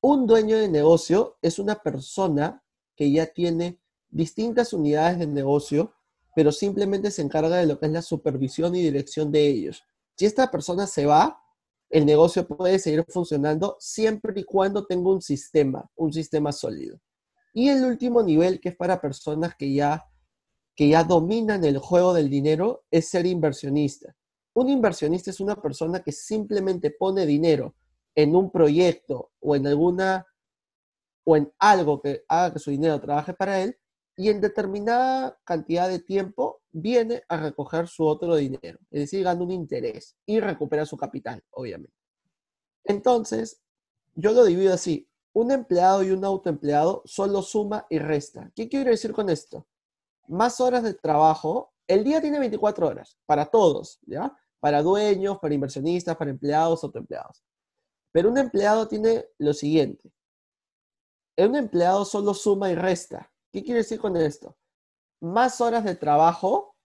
Un 0.00 0.26
dueño 0.26 0.58
de 0.58 0.68
negocio 0.68 1.36
es 1.42 1.58
una 1.58 1.82
persona 1.82 2.64
que 2.96 3.12
ya 3.12 3.26
tiene 3.26 3.80
distintas 4.08 4.72
unidades 4.72 5.18
de 5.18 5.26
negocio, 5.26 5.94
pero 6.34 6.52
simplemente 6.52 7.10
se 7.10 7.22
encarga 7.22 7.56
de 7.56 7.66
lo 7.66 7.78
que 7.78 7.86
es 7.86 7.92
la 7.92 8.02
supervisión 8.02 8.74
y 8.74 8.82
dirección 8.82 9.32
de 9.32 9.46
ellos. 9.46 9.82
Si 10.16 10.26
esta 10.26 10.50
persona 10.50 10.86
se 10.86 11.06
va, 11.06 11.42
el 11.88 12.06
negocio 12.06 12.46
puede 12.46 12.78
seguir 12.78 13.04
funcionando 13.08 13.76
siempre 13.80 14.32
y 14.40 14.44
cuando 14.44 14.86
tenga 14.86 15.10
un 15.10 15.20
sistema, 15.20 15.90
un 15.96 16.12
sistema 16.12 16.52
sólido. 16.52 17.00
Y 17.52 17.68
el 17.68 17.84
último 17.84 18.22
nivel, 18.22 18.60
que 18.60 18.68
es 18.70 18.76
para 18.76 19.00
personas 19.00 19.56
que 19.56 19.72
ya, 19.72 20.06
que 20.76 20.88
ya 20.88 21.02
dominan 21.02 21.64
el 21.64 21.78
juego 21.78 22.14
del 22.14 22.30
dinero, 22.30 22.84
es 22.90 23.08
ser 23.08 23.26
inversionista. 23.26 24.14
Un 24.54 24.68
inversionista 24.68 25.30
es 25.30 25.40
una 25.40 25.60
persona 25.60 26.00
que 26.00 26.12
simplemente 26.12 26.92
pone 26.92 27.26
dinero 27.26 27.74
en 28.14 28.36
un 28.36 28.50
proyecto 28.50 29.32
o 29.40 29.56
en 29.56 29.66
alguna 29.66 30.26
o 31.24 31.36
en 31.36 31.52
algo 31.58 32.00
que 32.00 32.24
haga 32.28 32.52
que 32.52 32.58
su 32.58 32.70
dinero 32.70 33.00
trabaje 33.00 33.34
para 33.34 33.60
él 33.60 33.76
y 34.16 34.28
en 34.28 34.40
determinada 34.40 35.38
cantidad 35.44 35.88
de 35.88 35.98
tiempo 35.98 36.60
viene 36.72 37.22
a 37.28 37.36
recoger 37.36 37.88
su 37.88 38.04
otro 38.04 38.36
dinero, 38.36 38.78
es 38.90 39.00
decir, 39.00 39.24
gana 39.24 39.42
un 39.42 39.50
interés 39.50 40.16
y 40.26 40.40
recupera 40.40 40.84
su 40.84 40.96
capital, 40.96 41.42
obviamente. 41.50 41.96
Entonces, 42.84 43.60
yo 44.14 44.32
lo 44.32 44.44
divido 44.44 44.74
así, 44.74 45.08
un 45.32 45.50
empleado 45.52 46.02
y 46.02 46.10
un 46.10 46.24
autoempleado 46.24 47.02
solo 47.04 47.42
suma 47.42 47.86
y 47.88 47.98
resta. 47.98 48.50
¿Qué 48.54 48.68
quiero 48.68 48.90
decir 48.90 49.12
con 49.12 49.30
esto? 49.30 49.66
Más 50.28 50.60
horas 50.60 50.82
de 50.82 50.94
trabajo, 50.94 51.72
el 51.86 52.04
día 52.04 52.20
tiene 52.20 52.38
24 52.38 52.86
horas 52.86 53.18
para 53.26 53.46
todos, 53.46 53.98
¿ya? 54.02 54.36
Para 54.60 54.82
dueños, 54.82 55.38
para 55.38 55.54
inversionistas, 55.54 56.16
para 56.16 56.30
empleados, 56.30 56.84
autoempleados. 56.84 57.42
Pero 58.12 58.28
un 58.28 58.38
empleado 58.38 58.88
tiene 58.88 59.26
lo 59.38 59.54
siguiente. 59.54 60.12
Un 61.36 61.56
empleado 61.56 62.04
solo 62.04 62.34
suma 62.34 62.70
y 62.70 62.74
resta. 62.74 63.32
¿Qué 63.52 63.64
quiere 63.64 63.78
decir 63.78 63.98
con 63.98 64.16
esto? 64.16 64.56
Más 65.20 65.60
horas 65.60 65.84
de 65.84 65.96
trabajo, 65.96 66.76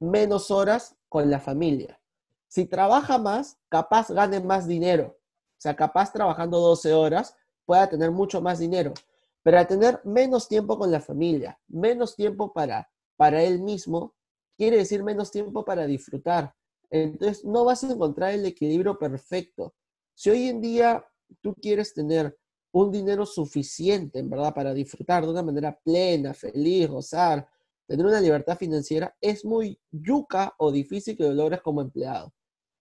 menos 0.00 0.50
horas 0.50 0.96
con 1.08 1.30
la 1.30 1.38
familia. 1.38 2.00
Si 2.46 2.64
trabaja 2.64 3.18
más, 3.18 3.58
capaz 3.68 4.10
gane 4.10 4.40
más 4.40 4.66
dinero. 4.66 5.18
O 5.18 5.60
sea, 5.60 5.76
capaz 5.76 6.12
trabajando 6.12 6.60
12 6.60 6.94
horas, 6.94 7.36
pueda 7.66 7.88
tener 7.88 8.10
mucho 8.10 8.40
más 8.40 8.58
dinero. 8.58 8.94
Pero 9.42 9.66
tener 9.66 10.00
menos 10.04 10.48
tiempo 10.48 10.78
con 10.78 10.90
la 10.90 11.00
familia, 11.00 11.60
menos 11.68 12.16
tiempo 12.16 12.52
para, 12.52 12.90
para 13.16 13.42
él 13.42 13.60
mismo, 13.60 14.14
quiere 14.56 14.78
decir 14.78 15.02
menos 15.02 15.30
tiempo 15.30 15.64
para 15.64 15.86
disfrutar. 15.86 16.54
Entonces, 16.90 17.44
no 17.44 17.64
vas 17.64 17.84
a 17.84 17.92
encontrar 17.92 18.32
el 18.32 18.46
equilibrio 18.46 18.98
perfecto. 18.98 19.74
Si 20.14 20.30
hoy 20.30 20.48
en 20.48 20.60
día 20.62 21.06
tú 21.42 21.54
quieres 21.54 21.92
tener 21.92 22.38
un 22.72 22.90
dinero 22.90 23.24
suficiente, 23.26 24.18
en 24.18 24.30
verdad, 24.30 24.54
para 24.54 24.74
disfrutar 24.74 25.24
de 25.24 25.30
una 25.30 25.42
manera 25.42 25.78
plena, 25.82 26.34
feliz, 26.34 26.88
gozar, 26.88 27.48
tener 27.86 28.04
una 28.04 28.20
libertad 28.20 28.56
financiera, 28.56 29.16
es 29.20 29.44
muy 29.44 29.80
yuca 29.90 30.54
o 30.58 30.70
difícil 30.70 31.16
que 31.16 31.24
lo 31.24 31.32
logres 31.32 31.62
como 31.62 31.80
empleado. 31.80 32.32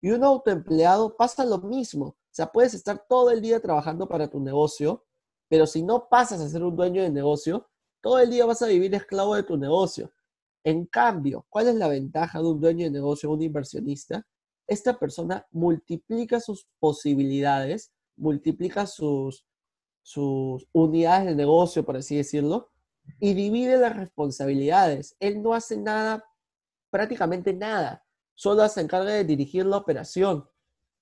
Y 0.01 0.11
un 0.11 0.23
autoempleado 0.23 1.15
pasa 1.15 1.45
lo 1.45 1.59
mismo. 1.59 2.05
O 2.05 2.15
sea, 2.31 2.51
puedes 2.51 2.73
estar 2.73 3.05
todo 3.07 3.31
el 3.31 3.41
día 3.41 3.59
trabajando 3.61 4.07
para 4.07 4.29
tu 4.29 4.39
negocio, 4.39 5.05
pero 5.49 5.65
si 5.65 5.81
no 5.81 6.07
pasas 6.09 6.41
a 6.41 6.49
ser 6.49 6.63
un 6.63 6.75
dueño 6.75 7.01
de 7.01 7.09
negocio, 7.09 7.67
todo 8.01 8.19
el 8.19 8.29
día 8.29 8.45
vas 8.45 8.61
a 8.61 8.67
vivir 8.67 8.93
esclavo 8.93 9.35
de 9.35 9.43
tu 9.43 9.57
negocio. 9.57 10.11
En 10.63 10.85
cambio, 10.85 11.45
¿cuál 11.49 11.69
es 11.69 11.75
la 11.75 11.87
ventaja 11.87 12.39
de 12.39 12.45
un 12.45 12.59
dueño 12.59 12.85
de 12.85 12.91
negocio, 12.91 13.31
un 13.31 13.41
inversionista? 13.41 14.27
Esta 14.67 14.99
persona 14.99 15.47
multiplica 15.51 16.41
sus 16.41 16.67
posibilidades, 16.79 17.93
multiplica 18.17 18.85
sus, 18.85 19.46
sus 20.07 20.65
unidades 20.71 21.25
de 21.25 21.35
negocio, 21.35 21.83
por 21.83 21.97
así 21.97 22.15
decirlo, 22.15 22.69
y 23.19 23.33
divide 23.33 23.77
las 23.77 23.97
responsabilidades. 23.97 25.17
Él 25.19 25.43
no 25.43 25.53
hace 25.53 25.75
nada, 25.75 26.23
prácticamente 26.89 27.53
nada, 27.53 28.05
solo 28.33 28.65
se 28.69 28.79
encarga 28.79 29.11
de 29.11 29.25
dirigir 29.25 29.65
la 29.65 29.75
operación. 29.75 30.47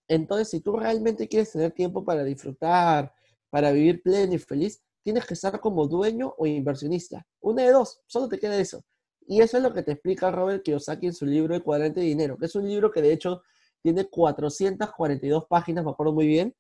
Entonces, 0.08 0.50
si 0.50 0.60
tú 0.60 0.76
realmente 0.76 1.28
quieres 1.28 1.52
tener 1.52 1.72
tiempo 1.72 2.04
para 2.04 2.24
disfrutar, 2.24 3.14
para 3.52 3.72
vivir 3.72 4.02
pleno 4.02 4.34
y 4.34 4.40
feliz, 4.40 4.82
tienes 5.04 5.28
que 5.28 5.36
estar 5.36 5.60
como 5.60 5.86
dueño 5.86 6.34
o 6.40 6.48
inversionista. 6.48 7.28
Una 7.42 7.62
de 7.62 7.74
dos, 7.74 8.02
solo 8.08 8.28
te 8.28 8.40
queda 8.40 8.58
eso. 8.58 8.84
Y 9.28 9.40
eso 9.40 9.58
es 9.58 9.64
lo 9.64 9.72
que 9.72 9.84
te 9.84 9.92
explica 9.92 10.32
Robert 10.32 10.64
Kiyosaki 10.64 11.06
en 11.06 11.14
su 11.14 11.28
libro 11.28 11.54
El 11.54 11.62
cuadrante 11.62 12.00
de 12.00 12.08
dinero, 12.08 12.38
que 12.40 12.48
es 12.48 12.56
un 12.56 12.68
libro 12.68 12.90
que 12.90 13.04
de 13.04 13.14
hecho 13.14 13.44
tiene 13.84 14.06
442 14.06 15.46
páginas, 15.46 15.86
me 15.86 15.92
acuerdo 15.92 16.12
muy 16.12 16.26
bien, 16.26 16.56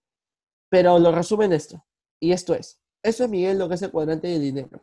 pero 0.69 0.99
lo 0.99 1.12
resume 1.12 1.45
en 1.45 1.53
esto. 1.53 1.84
Y 2.19 2.32
esto 2.32 2.54
es, 2.54 2.82
eso 3.04 3.25
es 3.25 3.30
Miguel 3.30 3.60
lo 3.60 3.69
que 3.69 3.75
es 3.75 3.82
el 3.82 3.91
cuadrante 3.91 4.28
del 4.28 4.41
dinero. 4.41 4.82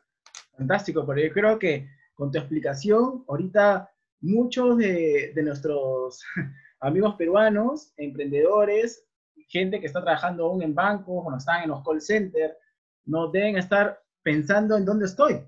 Fantástico, 0.56 1.04
porque 1.04 1.26
yo 1.26 1.32
creo 1.32 1.58
que 1.58 1.88
con 2.14 2.30
tu 2.30 2.38
explicación, 2.38 3.24
ahorita 3.26 3.90
muchos 4.20 4.78
de, 4.78 5.32
nuestros 5.42 6.22
amigos 6.80 7.16
peruanos, 7.16 7.92
emprendedores, 7.96 9.04
gente 9.48 9.80
que 9.80 9.86
está 9.86 10.02
trabajando 10.02 10.46
aún 10.46 10.62
en 10.62 10.74
bancos 10.74 11.24
o 11.26 11.30
no 11.30 11.36
están 11.36 11.64
en 11.64 11.70
los 11.70 11.82
call 11.84 12.00
centers, 12.00 12.54
no 13.04 13.30
deben 13.30 13.56
estar 13.56 14.00
pensando 14.22 14.76
en 14.76 14.84
dónde 14.84 15.06
estoy, 15.06 15.44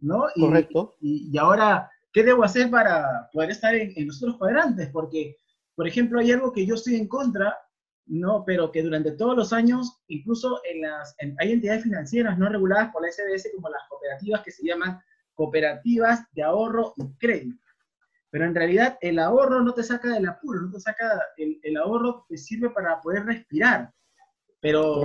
¿no? 0.00 0.26
Correcto. 0.34 0.96
Y, 1.00 1.36
ahora, 1.38 1.90
¿qué 2.12 2.22
debo 2.22 2.44
hacer 2.44 2.70
para 2.70 3.30
poder 3.32 3.50
estar 3.50 3.74
en, 3.74 3.92
en 3.96 4.06
los 4.06 4.22
otros 4.22 4.36
cuadrantes? 4.36 4.90
Porque, 4.90 5.38
por 5.74 5.88
ejemplo, 5.88 6.20
hay 6.20 6.32
algo 6.32 6.52
que 6.52 6.66
yo 6.66 6.74
estoy 6.74 6.96
en 6.96 7.08
contra 7.08 7.56
¿no? 8.08 8.44
Pero 8.44 8.72
que 8.72 8.82
durante 8.82 9.12
todos 9.12 9.36
los 9.36 9.52
años, 9.52 10.00
incluso 10.08 10.60
en 10.64 10.82
las, 10.82 11.14
hay 11.38 11.52
entidades 11.52 11.84
financieras 11.84 12.38
no 12.38 12.48
reguladas 12.48 12.90
por 12.92 13.02
la 13.02 13.10
SBS 13.10 13.50
como 13.54 13.68
las 13.68 13.82
cooperativas 13.88 14.42
que 14.42 14.50
se 14.50 14.66
llaman 14.66 15.00
cooperativas 15.34 16.24
de 16.32 16.42
ahorro 16.42 16.94
y 16.96 17.16
crédito. 17.18 17.62
Pero 18.30 18.44
en 18.44 18.54
realidad 18.54 18.98
el 19.00 19.18
ahorro 19.18 19.62
no 19.62 19.72
te 19.72 19.82
saca 19.82 20.12
del 20.12 20.28
apuro, 20.28 20.62
no 20.62 20.72
te 20.72 20.80
saca, 20.80 21.22
el, 21.36 21.60
el 21.62 21.76
ahorro 21.76 22.26
te 22.28 22.36
sirve 22.36 22.70
para 22.70 23.00
poder 23.00 23.24
respirar. 23.24 23.92
Pero 24.60 25.02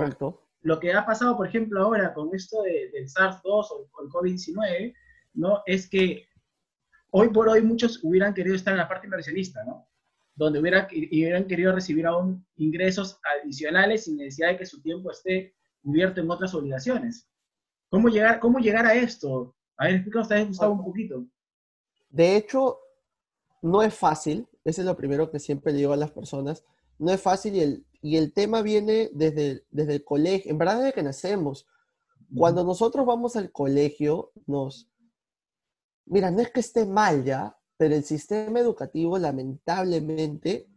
lo 0.62 0.80
que 0.80 0.92
ha 0.92 1.06
pasado, 1.06 1.36
por 1.36 1.46
ejemplo, 1.46 1.82
ahora 1.82 2.12
con 2.12 2.34
esto 2.34 2.62
de, 2.62 2.90
del 2.92 3.06
SARS-2 3.06 3.42
o 3.44 4.02
el 4.02 4.08
COVID-19, 4.08 4.94
¿no? 5.34 5.62
Es 5.66 5.88
que 5.88 6.26
hoy 7.10 7.28
por 7.28 7.48
hoy 7.48 7.62
muchos 7.62 8.00
hubieran 8.02 8.34
querido 8.34 8.56
estar 8.56 8.72
en 8.72 8.78
la 8.78 8.88
parte 8.88 9.06
inversionista, 9.06 9.62
¿no? 9.64 9.86
Donde 10.34 10.60
hubiera, 10.60 10.88
hubieran 10.90 11.46
querido 11.46 11.72
recibir 11.72 12.06
aún 12.06 12.44
ingresos 12.56 13.18
adicionales 13.40 14.04
sin 14.04 14.16
necesidad 14.16 14.48
de 14.48 14.58
que 14.58 14.66
su 14.66 14.82
tiempo 14.82 15.10
esté 15.10 15.54
cubierto 15.82 16.20
en 16.20 16.30
otras 16.30 16.54
obligaciones. 16.54 17.28
¿Cómo 17.88 18.08
llegar, 18.08 18.40
cómo 18.40 18.58
llegar 18.58 18.86
a 18.86 18.94
esto? 18.94 19.54
A 19.76 19.84
ver, 19.84 19.94
explícanos 19.94 20.26
ustedes, 20.26 20.48
Gustavo, 20.48 20.74
un 20.74 20.84
poquito. 20.84 21.26
De 22.08 22.36
hecho, 22.36 22.78
no 23.62 23.82
es 23.82 23.94
fácil, 23.94 24.48
eso 24.64 24.80
es 24.80 24.86
lo 24.86 24.96
primero 24.96 25.30
que 25.30 25.38
siempre 25.38 25.72
le 25.72 25.78
digo 25.78 25.92
a 25.92 25.96
las 25.96 26.10
personas, 26.10 26.64
no 26.98 27.12
es 27.12 27.20
fácil 27.20 27.54
y 27.54 27.60
el, 27.60 27.86
y 28.02 28.16
el 28.16 28.32
tema 28.32 28.62
viene 28.62 29.10
desde, 29.12 29.64
desde 29.70 29.94
el 29.94 30.04
colegio, 30.04 30.50
en 30.50 30.58
verdad 30.58 30.78
desde 30.78 30.92
que 30.92 31.02
nacemos. 31.02 31.66
Cuando 32.34 32.64
nosotros 32.64 33.06
vamos 33.06 33.36
al 33.36 33.52
colegio, 33.52 34.32
nos... 34.46 34.90
Mira, 36.06 36.30
no 36.30 36.40
es 36.40 36.50
que 36.50 36.60
esté 36.60 36.84
mal 36.84 37.24
ya, 37.24 37.56
pero 37.84 37.96
el 37.96 38.04
sistema 38.04 38.60
educativo 38.60 39.18
lamentablemente, 39.18 40.70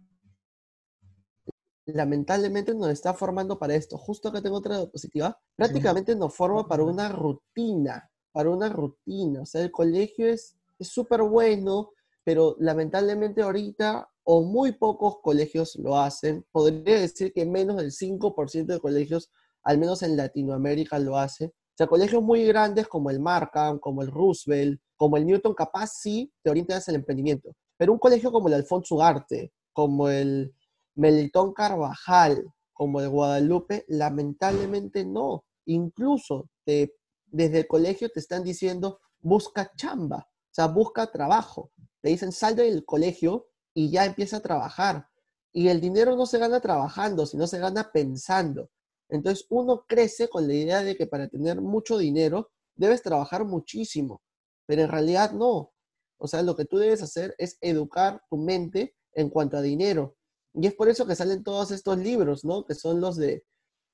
lamentablemente 1.86 2.76
nos 2.76 2.90
está 2.90 3.14
formando 3.14 3.58
para 3.58 3.76
esto. 3.76 3.98
Justo 3.98 4.28
acá 4.28 4.42
tengo 4.42 4.58
otra 4.58 4.76
diapositiva. 4.76 5.40
Prácticamente 5.56 6.18
nos 6.18 6.36
forma 6.36 6.68
para 6.68 6.84
una 6.84 7.08
rutina, 7.08 8.12
para 8.34 8.50
una 8.50 8.68
rutina. 8.68 9.44
O 9.44 9.46
sea, 9.46 9.62
el 9.62 9.72
colegio 9.72 10.28
es 10.28 10.58
súper 10.82 11.22
bueno, 11.22 11.92
pero 12.26 12.58
lamentablemente 12.60 13.42
ahorita 13.42 14.10
o 14.26 14.44
muy 14.44 14.74
pocos 14.74 15.22
colegios 15.22 15.78
lo 15.78 15.98
hacen. 15.98 16.46
Podría 16.52 17.00
decir 17.00 17.32
que 17.32 17.46
menos 17.46 17.78
del 17.78 17.94
5% 17.94 18.66
de 18.66 18.82
colegios, 18.82 19.32
al 19.64 19.78
menos 19.78 20.04
en 20.04 20.18
Latinoamérica, 20.18 21.00
lo 21.00 21.18
hacen. 21.18 21.54
O 21.78 21.84
sea, 21.84 21.86
colegios 21.86 22.24
muy 22.24 22.44
grandes 22.44 22.88
como 22.88 23.12
el 23.12 23.20
Markham, 23.20 23.78
como 23.78 24.02
el 24.02 24.10
Roosevelt, 24.10 24.82
como 24.96 25.16
el 25.16 25.28
Newton, 25.28 25.54
capaz 25.54 25.92
sí 25.94 26.34
te 26.42 26.50
orientan 26.50 26.80
hacia 26.80 26.90
el 26.92 26.96
emprendimiento. 26.96 27.56
Pero 27.78 27.94
un 27.94 28.00
colegio 28.00 28.32
como 28.32 28.48
el 28.48 28.56
Alfonso 28.56 28.96
Ugarte, 28.96 29.54
como 29.74 30.10
el 30.10 30.56
Melitón 30.96 31.54
Carvajal, 31.54 32.52
como 32.74 33.00
el 33.00 33.10
Guadalupe, 33.10 33.86
lamentablemente 33.90 35.06
no. 35.06 35.46
Incluso 35.66 36.50
desde 36.66 37.60
el 37.60 37.68
colegio 37.68 38.10
te 38.10 38.22
están 38.22 38.44
diciendo, 38.44 39.00
busca 39.20 39.72
chamba, 39.76 40.28
o 40.28 40.50
sea, 40.50 40.66
busca 40.66 41.12
trabajo. 41.12 41.70
Te 42.02 42.10
dicen, 42.10 42.32
sal 42.32 42.56
del 42.56 42.86
colegio 42.86 43.50
y 43.76 43.92
ya 43.92 44.06
empieza 44.06 44.38
a 44.38 44.42
trabajar. 44.42 45.08
Y 45.54 45.68
el 45.68 45.80
dinero 45.80 46.16
no 46.16 46.26
se 46.26 46.40
gana 46.40 46.60
trabajando, 46.60 47.28
sino 47.28 47.46
se 47.46 47.60
gana 47.60 47.92
pensando. 47.92 48.72
Entonces 49.10 49.46
uno 49.50 49.86
crece 49.88 50.30
con 50.30 50.48
la 50.48 50.54
idea 50.54 50.84
de 50.84 50.96
que 50.96 51.08
para 51.08 51.28
tener 51.28 51.62
mucho 51.62 51.98
dinero 51.98 52.52
debes 52.76 53.02
trabajar 53.02 53.46
muchísimo, 53.46 54.22
pero 54.66 54.84
en 54.84 54.90
realidad 54.90 55.32
no. 55.32 55.74
O 56.18 56.28
sea, 56.28 56.42
lo 56.42 56.56
que 56.56 56.66
tú 56.66 56.78
debes 56.78 57.02
hacer 57.02 57.36
es 57.38 57.58
educar 57.62 58.22
tu 58.30 58.38
mente 58.38 58.96
en 59.14 59.30
cuanto 59.30 59.58
a 59.58 59.62
dinero. 59.62 60.16
Y 60.54 60.68
es 60.68 60.74
por 60.74 60.90
eso 60.90 61.06
que 61.06 61.16
salen 61.16 61.44
todos 61.44 61.72
estos 61.72 61.98
libros, 61.98 62.44
¿no? 62.44 62.66
Que 62.66 62.74
son 62.74 63.00
los 63.00 63.16
de, 63.18 63.46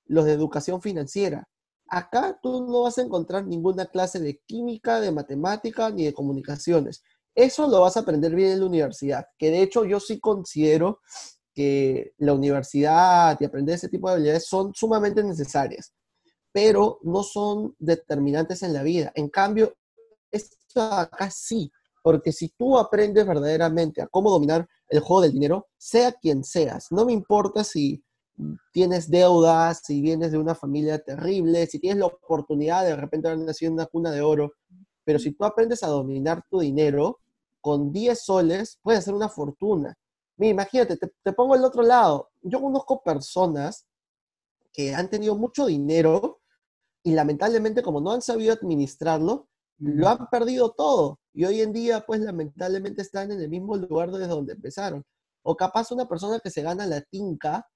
los 0.05 0.25
de 0.25 0.33
educación 0.33 0.81
financiera. 0.81 1.47
Acá 1.89 2.39
tú 2.41 2.65
no 2.65 2.83
vas 2.83 2.97
a 2.97 3.01
encontrar 3.01 3.45
ninguna 3.45 3.85
clase 3.85 4.19
de 4.19 4.39
química, 4.45 4.99
de 5.01 5.11
matemática 5.11 5.89
ni 5.89 6.05
de 6.05 6.13
comunicaciones. 6.13 7.03
Eso 7.35 7.67
lo 7.67 7.81
vas 7.81 7.97
a 7.97 8.01
aprender 8.01 8.35
bien 8.35 8.51
en 8.51 8.59
la 8.61 8.65
universidad, 8.67 9.25
que 9.37 9.49
de 9.49 9.63
hecho 9.63 9.85
yo 9.85 9.99
sí 9.99 10.19
considero 10.19 11.01
que 11.53 12.13
la 12.17 12.33
universidad 12.33 13.37
y 13.39 13.45
aprender 13.45 13.75
ese 13.75 13.89
tipo 13.89 14.07
de 14.07 14.15
habilidades 14.15 14.45
son 14.47 14.73
sumamente 14.73 15.23
necesarias, 15.23 15.93
pero 16.51 16.99
no 17.03 17.23
son 17.23 17.75
determinantes 17.79 18.63
en 18.63 18.73
la 18.73 18.83
vida. 18.83 19.11
En 19.15 19.29
cambio, 19.29 19.73
esto 20.31 20.81
acá 20.81 21.29
sí, 21.29 21.71
porque 22.01 22.31
si 22.31 22.49
tú 22.49 22.77
aprendes 22.77 23.25
verdaderamente 23.25 24.01
a 24.01 24.07
cómo 24.07 24.31
dominar 24.31 24.67
el 24.89 24.99
juego 24.99 25.21
del 25.21 25.33
dinero, 25.33 25.67
sea 25.77 26.11
quien 26.11 26.43
seas, 26.43 26.87
no 26.91 27.05
me 27.05 27.13
importa 27.13 27.63
si 27.63 28.03
tienes 28.71 29.09
deudas, 29.09 29.81
si 29.85 30.01
vienes 30.01 30.31
de 30.31 30.39
una 30.39 30.55
familia 30.55 30.99
terrible, 30.99 31.67
si 31.67 31.79
tienes 31.79 31.99
la 31.99 32.07
oportunidad 32.07 32.83
de, 32.83 32.89
de 32.89 32.95
repente 32.95 33.27
haber 33.27 33.45
nacido 33.45 33.69
en 33.69 33.73
una 33.75 33.85
cuna 33.85 34.11
de 34.11 34.21
oro, 34.21 34.53
pero 35.05 35.19
si 35.19 35.31
tú 35.33 35.45
aprendes 35.45 35.83
a 35.83 35.87
dominar 35.87 36.43
tu 36.49 36.59
dinero, 36.59 37.19
con 37.61 37.91
10 37.91 38.21
soles 38.21 38.79
puedes 38.81 38.99
hacer 38.99 39.13
una 39.13 39.29
fortuna. 39.29 39.95
Imagínate, 40.49 40.97
te, 40.97 41.33
pongo 41.33 41.55
el 41.55 41.63
otro 41.63 41.83
lado. 41.83 42.31
Yo 42.41 42.61
conozco 42.61 43.01
personas 43.03 43.87
que 44.71 44.93
han 44.93 45.09
tenido 45.09 45.35
mucho 45.35 45.65
dinero 45.65 46.41
y 47.03 47.13
lamentablemente 47.13 47.83
como 47.83 48.01
no 48.01 48.11
han 48.11 48.21
sabido 48.21 48.53
administrarlo, 48.53 49.47
lo 49.77 50.07
han 50.07 50.29
perdido 50.29 50.71
todo. 50.71 51.19
Y 51.33 51.45
hoy 51.45 51.61
en 51.61 51.73
día, 51.73 52.05
pues 52.05 52.21
lamentablemente 52.21 53.01
están 53.01 53.31
en 53.31 53.41
el 53.41 53.49
mismo 53.49 53.75
lugar 53.75 54.11
desde 54.11 54.27
donde 54.27 54.53
empezaron. 54.53 55.03
O 55.43 55.55
capaz 55.55 55.91
una 55.91 56.07
persona 56.07 56.39
que 56.39 56.49
se 56.49 56.61
gana 56.61 56.85
la 56.85 57.01
tinca, 57.01 57.67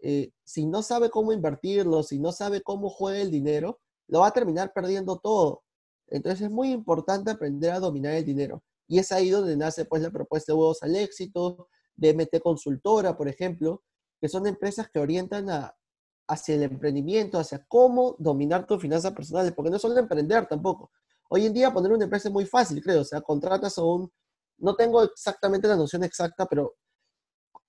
eh, 0.00 0.30
si 0.44 0.66
no 0.66 0.82
sabe 0.82 1.10
cómo 1.10 1.32
invertirlo, 1.32 2.02
si 2.02 2.18
no 2.18 2.32
sabe 2.32 2.62
cómo 2.62 2.88
juega 2.88 3.20
el 3.20 3.30
dinero, 3.30 3.80
lo 4.08 4.20
va 4.20 4.28
a 4.28 4.32
terminar 4.32 4.72
perdiendo 4.72 5.18
todo. 5.18 5.62
Entonces 6.08 6.42
es 6.42 6.50
muy 6.50 6.72
importante 6.72 7.30
aprender 7.30 7.72
a 7.72 7.80
dominar 7.80 8.14
el 8.14 8.24
dinero. 8.24 8.62
Y 8.88 8.98
es 8.98 9.12
ahí 9.12 9.30
donde 9.30 9.56
nace 9.56 9.84
pues 9.84 10.02
la 10.02 10.10
propuesta 10.10 10.52
de 10.52 10.58
huevos 10.58 10.82
al 10.82 10.96
éxito, 10.96 11.68
de 11.96 12.14
MT 12.14 12.40
Consultora, 12.42 13.16
por 13.16 13.28
ejemplo, 13.28 13.82
que 14.20 14.28
son 14.28 14.46
empresas 14.46 14.88
que 14.90 14.98
orientan 14.98 15.50
a, 15.50 15.74
hacia 16.28 16.54
el 16.54 16.62
emprendimiento, 16.62 17.38
hacia 17.38 17.64
cómo 17.68 18.16
dominar 18.18 18.66
tus 18.66 18.80
finanzas 18.80 19.12
personales, 19.12 19.52
porque 19.52 19.70
no 19.70 19.78
solo 19.78 19.98
emprender 19.98 20.46
tampoco. 20.46 20.90
Hoy 21.28 21.46
en 21.46 21.52
día 21.52 21.72
poner 21.72 21.92
una 21.92 22.04
empresa 22.04 22.28
es 22.28 22.32
muy 22.32 22.46
fácil, 22.46 22.82
creo, 22.82 23.00
o 23.00 23.04
sea, 23.04 23.20
contratas 23.20 23.78
a 23.78 23.84
un, 23.84 24.10
no 24.58 24.76
tengo 24.76 25.02
exactamente 25.02 25.68
la 25.68 25.76
noción 25.76 26.04
exacta, 26.04 26.46
pero 26.46 26.74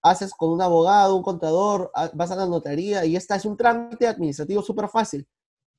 haces 0.02 0.34
con 0.34 0.52
un 0.52 0.62
abogado, 0.62 1.16
un 1.16 1.24
contador, 1.24 1.92
vas 2.14 2.32
a 2.32 2.36
la 2.36 2.46
notaría 2.46 3.06
y 3.06 3.16
esta 3.16 3.36
es 3.36 3.46
un 3.46 3.56
trámite 3.58 4.06
administrativo 4.06 4.62
súper 4.62 4.90
fácil, 4.90 5.28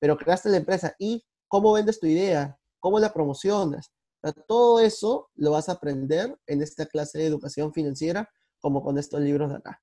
pero 0.01 0.17
creaste 0.17 0.49
la 0.49 0.57
empresa 0.57 0.95
y 0.99 1.25
cómo 1.47 1.73
vendes 1.73 2.01
tu 2.01 2.07
idea, 2.07 2.59
cómo 2.81 2.99
la 2.99 3.13
promocionas, 3.13 3.93
todo 4.33 4.81
eso 4.81 5.31
lo 5.37 5.51
vas 5.51 5.69
a 5.69 5.73
aprender 5.73 6.37
en 6.47 6.63
esta 6.63 6.87
clase 6.87 7.19
de 7.19 7.27
educación 7.27 7.73
financiera, 7.73 8.29
como 8.61 8.83
con 8.83 8.99
estos 8.99 9.21
libros 9.21 9.51
de 9.51 9.57
acá. 9.57 9.83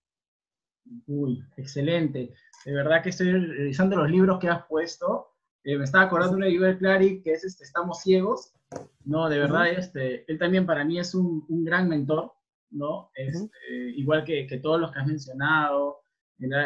Uy, 1.08 1.44
excelente. 1.58 2.34
De 2.66 2.74
verdad 2.74 3.04
que 3.04 3.10
estoy 3.10 3.32
revisando 3.32 3.98
los 3.98 4.10
libros 4.10 4.40
que 4.40 4.50
has 4.50 4.66
puesto. 4.68 5.28
Eh, 5.64 5.78
me 5.78 5.84
estaba 5.84 6.06
acordando 6.06 6.38
de 6.38 6.50
Iber 6.50 6.78
Clary, 6.80 7.22
que 7.22 7.34
es 7.34 7.44
este, 7.44 7.64
Estamos 7.64 8.02
ciegos. 8.02 8.54
No, 9.04 9.30
de 9.30 9.40
verdad, 9.40 9.70
este, 9.70 10.26
él 10.32 10.40
también 10.40 10.66
para 10.66 10.84
mí 10.84 11.00
es 11.00 11.14
un, 11.14 11.46
un 11.50 11.64
gran 11.64 11.88
mentor, 11.88 12.34
¿no? 12.72 13.12
Este, 13.14 13.50
igual 13.96 14.24
que, 14.24 14.48
que, 14.48 14.58
todos 14.58 14.80
los 14.80 14.92
que 14.92 15.00
has 15.00 15.08
mencionado. 15.08 16.02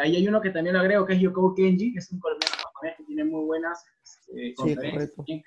Ahí 0.02 0.16
hay 0.16 0.26
uno 0.26 0.40
que 0.40 0.50
también 0.50 0.74
lo 0.74 0.80
agrego, 0.80 1.04
que 1.04 1.14
es 1.14 1.20
Yoko 1.20 1.54
Kenji, 1.54 1.92
que 1.92 1.98
es 1.98 2.10
un 2.10 2.20
colombiano 2.20 2.56
que 2.80 3.04
tiene 3.04 3.24
muy 3.24 3.44
buenas 3.44 3.84
este, 4.02 4.54
conferencias. 4.54 5.12
Sí, 5.26 5.44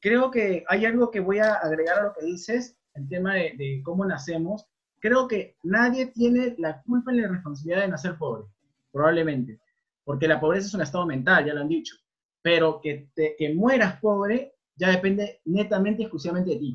creo 0.00 0.30
que 0.30 0.64
hay 0.68 0.84
algo 0.84 1.10
que 1.10 1.20
voy 1.20 1.38
a 1.38 1.54
agregar 1.54 1.98
a 1.98 2.02
lo 2.04 2.12
que 2.12 2.24
dices, 2.24 2.78
el 2.94 3.08
tema 3.08 3.34
de, 3.34 3.80
cómo 3.84 4.04
nacemos. 4.04 4.66
Creo 5.00 5.28
que 5.28 5.56
nadie 5.62 6.06
tiene 6.06 6.54
la 6.58 6.82
culpa 6.82 7.12
ni 7.12 7.20
la 7.20 7.28
responsabilidad 7.28 7.82
de 7.82 7.88
nacer 7.88 8.16
pobre, 8.18 8.44
probablemente, 8.90 9.60
porque 10.04 10.26
la 10.26 10.40
pobreza 10.40 10.66
es 10.66 10.74
un 10.74 10.82
estado 10.82 11.06
mental, 11.06 11.44
ya 11.44 11.54
lo 11.54 11.60
han 11.60 11.68
dicho, 11.68 11.94
pero 12.42 12.80
que, 12.80 13.08
que 13.14 13.54
mueras 13.54 14.00
pobre 14.00 14.54
ya 14.76 14.90
depende 14.90 15.40
netamente, 15.44 16.02
exclusivamente 16.02 16.50
de 16.50 16.56
ti. 16.56 16.72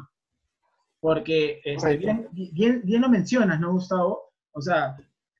Porque 1.00 1.62
este, 1.66 1.98
bien, 1.98 2.30
bien, 2.32 2.82
bien, 2.84 3.02
lo 3.02 3.10
mencionas, 3.10 3.60
¿no, 3.60 3.74
Gustavo? 3.74 4.32
O 4.54 4.62
sea, 4.62 4.96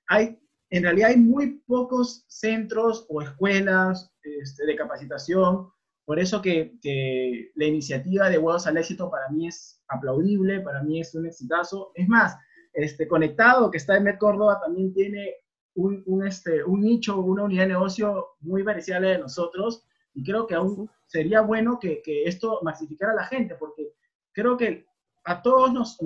hay, 0.08 0.38
en 0.70 0.84
realidad 0.84 1.12
hay 1.12 1.18
muy 1.18 1.62
pocos 1.66 2.26
centros 2.28 3.06
o 3.10 3.22
escuelas 3.22 4.12
este, 4.24 4.66
de 4.66 4.76
capacitación 4.76 5.70
por 6.06 6.20
eso 6.20 6.42
que, 6.42 7.52
la 7.56 7.66
iniciativa 7.66 8.30
de 8.30 8.38
Huevos 8.38 8.68
al 8.68 8.78
Éxito 8.78 9.10
para 9.10 9.30
mí 9.30 9.48
es 9.48 9.82
aplaudible, 9.88 10.62
para 10.62 10.84
mí 10.84 11.00
es 11.00 11.16
un 11.16 11.26
exitazo. 11.26 11.92
Es 11.96 12.08
más, 12.08 12.38
este, 12.74 13.08
Conectado, 13.08 13.72
que 13.72 13.78
está 13.78 13.98
en 13.98 14.04
Med 14.04 14.18
Córdoba, 14.18 14.60
también 14.62 14.94
tiene 14.94 15.36
un, 15.76 16.04
un, 16.06 16.28
este, 16.28 16.64
un 16.64 16.82
nicho, 16.82 17.20
una 17.20 17.44
unidad 17.44 17.64
de 17.64 17.74
negocio 17.74 18.28
muy 18.42 18.64
parecida 18.64 18.98
a 18.98 19.00
la 19.00 19.10
de 19.10 19.20
nosotros. 19.20 19.86
Y 20.14 20.24
creo 20.24 20.46
que 20.46 20.56
aún 20.56 20.90
sería 21.08 21.42
bueno 21.42 21.80
que, 21.80 22.02
que 22.02 22.26
esto 22.26 22.60
masificara 22.64 23.14
a 23.14 23.16
la 23.16 23.26
gente, 23.26 23.56
porque 23.56 23.94
creo 24.34 24.58
que 24.58 24.86
a 25.24 25.42
todos 25.42 25.72
nos, 25.72 25.98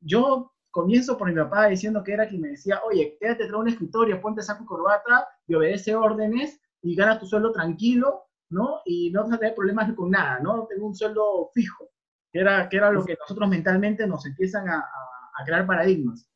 yo 0.00 0.52
comienzo 0.70 1.18
por 1.18 1.28
mi 1.28 1.34
papá 1.34 1.66
diciendo 1.66 2.02
que 2.02 2.12
era 2.12 2.26
quien 2.26 2.40
me 2.40 2.48
decía, 2.48 2.80
oye, 2.84 3.16
quédate 3.20 3.46
trae 3.46 3.60
un 3.60 3.68
escritorio, 3.68 4.20
ponte 4.20 4.42
saco 4.42 4.64
y 4.64 4.66
corbata 4.66 5.28
y 5.46 5.54
obedece 5.54 5.94
órdenes 5.94 6.60
y 6.80 6.96
gana 6.96 7.18
tu 7.18 7.26
sueldo 7.26 7.52
tranquilo 7.52 8.21
¿no? 8.52 8.80
Y 8.84 9.10
no 9.10 9.22
vas 9.22 9.32
a 9.32 9.38
tener 9.38 9.54
problemas 9.54 9.92
con 9.94 10.10
nada, 10.10 10.38
¿no? 10.40 10.66
Tengo 10.66 10.86
un 10.86 10.94
sueldo 10.94 11.50
fijo, 11.52 11.88
que 12.30 12.40
era, 12.40 12.68
que 12.68 12.76
era 12.76 12.90
lo 12.90 13.04
que 13.04 13.16
nosotros 13.18 13.48
mentalmente 13.48 14.06
nos 14.06 14.24
empiezan 14.26 14.68
a, 14.68 14.78
a, 14.78 15.44
crear 15.44 15.66
paradigmas. 15.66 16.28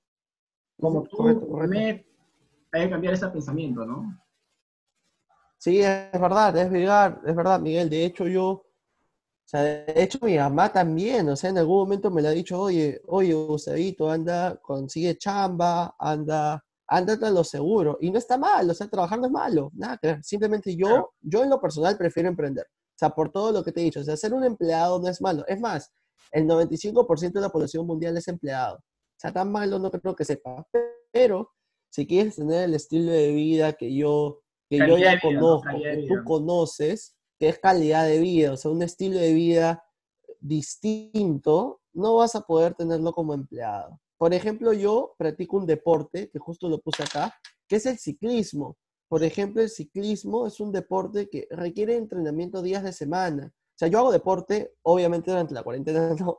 Como 0.80 1.02
tú, 1.04 1.16
correcto, 1.16 1.46
hay 2.72 2.84
que 2.84 2.90
cambiar 2.90 3.14
ese 3.14 3.28
pensamiento, 3.28 3.84
¿no? 3.86 4.20
Sí, 5.58 5.80
es 5.80 6.20
verdad, 6.20 6.56
es 6.56 6.70
verdad, 6.70 7.20
es 7.24 7.34
verdad, 7.34 7.60
Miguel. 7.60 7.88
De 7.88 8.04
hecho, 8.04 8.26
yo, 8.26 8.46
o 8.48 8.64
sea, 9.44 9.62
de 9.62 9.84
hecho, 9.96 10.18
mi 10.22 10.36
mamá 10.36 10.70
también, 10.70 11.28
o 11.28 11.36
sea, 11.36 11.50
en 11.50 11.58
algún 11.58 11.78
momento 11.78 12.10
me 12.10 12.20
lo 12.20 12.28
ha 12.28 12.32
dicho, 12.32 12.60
oye, 12.60 13.00
oye, 13.06 13.32
Gustavito, 13.32 14.10
anda, 14.10 14.56
consigue 14.56 15.16
chamba, 15.16 15.94
anda, 15.98 16.62
ándate 16.88 17.26
a 17.26 17.30
lo 17.30 17.44
seguro. 17.44 17.98
Y 18.00 18.10
no 18.10 18.18
está 18.18 18.38
mal, 18.38 18.68
o 18.70 18.74
sea, 18.74 18.88
trabajar 18.88 19.18
no 19.18 19.26
es 19.26 19.32
malo, 19.32 19.70
nada 19.74 19.98
que 19.98 20.08
ver. 20.08 20.24
Simplemente 20.24 20.76
yo, 20.76 21.12
yo 21.20 21.42
en 21.42 21.50
lo 21.50 21.60
personal 21.60 21.96
prefiero 21.96 22.28
emprender. 22.28 22.66
O 22.68 22.98
sea, 22.98 23.10
por 23.10 23.30
todo 23.30 23.52
lo 23.52 23.62
que 23.62 23.72
te 23.72 23.80
he 23.80 23.84
dicho, 23.84 24.00
o 24.00 24.04
sea, 24.04 24.16
ser 24.16 24.32
un 24.32 24.44
empleado 24.44 24.98
no 25.00 25.08
es 25.08 25.20
malo. 25.20 25.44
Es 25.46 25.60
más, 25.60 25.92
el 26.32 26.46
95% 26.46 27.32
de 27.32 27.40
la 27.40 27.50
población 27.50 27.86
mundial 27.86 28.16
es 28.16 28.28
empleado. 28.28 28.76
O 28.76 29.18
sea, 29.18 29.32
tan 29.32 29.50
malo 29.50 29.78
no 29.78 29.90
creo 29.90 30.16
que 30.16 30.24
sepa. 30.24 30.66
Pero 31.10 31.50
si 31.90 32.06
quieres 32.06 32.36
tener 32.36 32.64
el 32.64 32.74
estilo 32.74 33.12
de 33.12 33.32
vida 33.32 33.72
que 33.74 33.94
yo, 33.94 34.40
que 34.68 34.78
yo 34.78 34.98
ya 34.98 35.20
conozco, 35.20 35.68
que 35.82 36.06
tú 36.08 36.24
conoces, 36.24 37.16
que 37.38 37.48
es 37.48 37.58
calidad 37.58 38.06
de 38.06 38.18
vida, 38.18 38.52
o 38.52 38.56
sea, 38.56 38.70
un 38.70 38.82
estilo 38.82 39.18
de 39.18 39.32
vida 39.32 39.84
distinto, 40.40 41.80
no 41.92 42.16
vas 42.16 42.34
a 42.34 42.42
poder 42.42 42.74
tenerlo 42.74 43.12
como 43.12 43.34
empleado. 43.34 44.00
Por 44.18 44.32
ejemplo, 44.32 44.72
yo 44.72 45.14
practico 45.18 45.56
un 45.58 45.66
deporte, 45.66 46.30
que 46.30 46.38
justo 46.38 46.68
lo 46.68 46.80
puse 46.80 47.02
acá, 47.02 47.34
que 47.68 47.76
es 47.76 47.86
el 47.86 47.98
ciclismo. 47.98 48.76
Por 49.08 49.22
ejemplo, 49.22 49.62
el 49.62 49.70
ciclismo 49.70 50.46
es 50.46 50.58
un 50.58 50.72
deporte 50.72 51.28
que 51.28 51.46
requiere 51.50 51.96
entrenamiento 51.96 52.62
días 52.62 52.82
de 52.82 52.92
semana. 52.92 53.52
O 53.54 53.78
sea, 53.78 53.88
yo 53.88 53.98
hago 53.98 54.12
deporte, 54.12 54.72
obviamente 54.82 55.30
durante 55.30 55.54
la 55.54 55.62
cuarentena 55.62 56.14
no, 56.18 56.38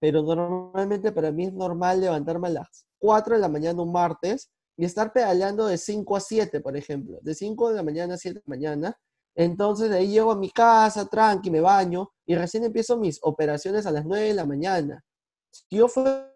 pero 0.00 0.22
normalmente 0.22 1.12
para 1.12 1.32
mí 1.32 1.46
es 1.46 1.52
normal 1.52 2.00
levantarme 2.00 2.48
a 2.48 2.52
las 2.52 2.86
4 2.98 3.36
de 3.36 3.40
la 3.40 3.48
mañana 3.48 3.82
un 3.82 3.92
martes 3.92 4.50
y 4.76 4.84
estar 4.84 5.12
pedaleando 5.12 5.66
de 5.66 5.78
5 5.78 6.16
a 6.16 6.20
7, 6.20 6.60
por 6.60 6.76
ejemplo, 6.76 7.18
de 7.22 7.34
5 7.34 7.70
de 7.70 7.76
la 7.76 7.82
mañana 7.82 8.14
a 8.14 8.16
7 8.16 8.34
de 8.34 8.42
la 8.44 8.50
mañana. 8.56 8.98
Entonces 9.34 9.90
de 9.90 9.98
ahí 9.98 10.08
llego 10.08 10.32
a 10.32 10.36
mi 10.36 10.50
casa, 10.50 11.06
tranqui, 11.06 11.50
me 11.50 11.60
baño 11.60 12.10
y 12.26 12.34
recién 12.34 12.64
empiezo 12.64 12.96
mis 12.96 13.18
operaciones 13.22 13.86
a 13.86 13.92
las 13.92 14.04
9 14.04 14.26
de 14.28 14.34
la 14.34 14.46
mañana. 14.46 15.04
Si 15.50 15.76
yo 15.76 15.88
fuera 15.88 16.32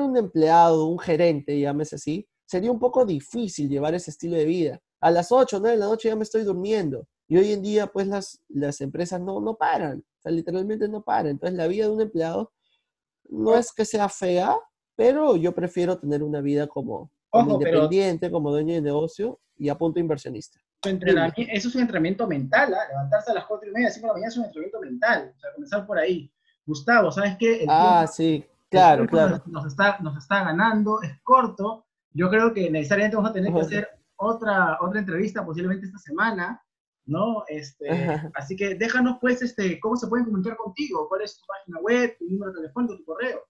un 0.00 0.16
empleado, 0.16 0.86
un 0.86 0.98
gerente, 0.98 1.58
llámese 1.58 1.96
así, 1.96 2.28
sería 2.44 2.70
un 2.70 2.78
poco 2.78 3.04
difícil 3.04 3.68
llevar 3.68 3.94
ese 3.94 4.10
estilo 4.10 4.36
de 4.36 4.44
vida. 4.44 4.80
A 5.00 5.10
las 5.10 5.30
8, 5.30 5.58
9 5.60 5.76
de 5.76 5.80
la 5.80 5.86
noche 5.86 6.08
ya 6.08 6.16
me 6.16 6.22
estoy 6.22 6.42
durmiendo. 6.42 7.06
Y 7.28 7.36
hoy 7.36 7.52
en 7.52 7.62
día, 7.62 7.88
pues 7.88 8.06
las, 8.06 8.40
las 8.48 8.80
empresas 8.80 9.20
no, 9.20 9.40
no 9.40 9.56
paran, 9.56 9.98
o 9.98 10.22
sea, 10.22 10.32
literalmente 10.32 10.88
no 10.88 11.02
paran. 11.02 11.32
Entonces 11.32 11.56
la 11.56 11.66
vida 11.66 11.86
de 11.86 11.90
un 11.90 12.00
empleado 12.00 12.52
no 13.28 13.56
es 13.56 13.72
que 13.72 13.84
sea 13.84 14.08
fea, 14.08 14.56
pero 14.94 15.36
yo 15.36 15.52
prefiero 15.52 15.98
tener 15.98 16.22
una 16.22 16.40
vida 16.40 16.66
como, 16.68 17.10
independiente, 17.32 18.30
como 18.30 18.50
dueño 18.50 18.74
de 18.74 18.80
negocio 18.80 19.40
y 19.58 19.68
a 19.68 19.76
punto 19.76 19.98
inversionista. 19.98 20.60
Eso 20.84 21.68
es 21.68 21.74
un 21.74 21.80
entrenamiento 21.80 22.26
mental, 22.28 22.72
¿ah? 22.74 22.88
levantarse 22.88 23.32
a 23.32 23.34
las 23.34 23.46
4 23.46 23.68
y 23.68 23.72
media, 23.72 23.90
5 23.90 24.06
de 24.06 24.08
la 24.08 24.12
mañana 24.12 24.28
es 24.28 24.36
un 24.36 24.44
entrenamiento 24.44 24.80
mental, 24.80 25.32
o 25.36 25.40
sea, 25.40 25.52
comenzar 25.54 25.86
por 25.86 25.98
ahí. 25.98 26.30
Gustavo, 26.64 27.10
¿sabes 27.10 27.36
qué? 27.38 27.64
ah, 27.68 28.06
sí, 28.12 28.44
claro, 28.70 29.06
claro. 29.06 29.42
Nos, 29.46 29.66
está, 29.66 29.98
nos 30.00 30.16
está 30.16 30.44
ganando, 30.44 31.00
es 31.02 31.18
corto. 31.22 31.86
Yo 32.12 32.30
creo 32.30 32.52
que 32.52 32.70
necesariamente 32.70 33.16
vamos 33.16 33.30
a 33.30 33.34
tener 33.34 33.52
que 33.52 33.60
hacer 33.60 33.88
otra, 34.16 34.78
otra 34.80 35.00
entrevista 35.00 35.44
posiblemente 35.44 35.86
esta 35.86 35.98
semana, 35.98 36.62
¿no? 37.04 37.44
Este, 37.48 37.88
así 38.34 38.56
que 38.56 38.74
déjanos 38.74 39.18
pues 39.20 39.42
este, 39.42 39.78
cómo 39.80 39.96
se 39.96 40.06
pueden 40.06 40.24
comunicar 40.26 40.56
contigo, 40.56 41.08
cuál 41.08 41.22
es 41.22 41.38
tu 41.38 41.46
página 41.46 41.78
web, 41.80 42.16
tu 42.18 42.24
número 42.26 42.52
de 42.52 42.58
teléfono, 42.58 42.96
tu 42.96 43.04
correo. 43.04 43.42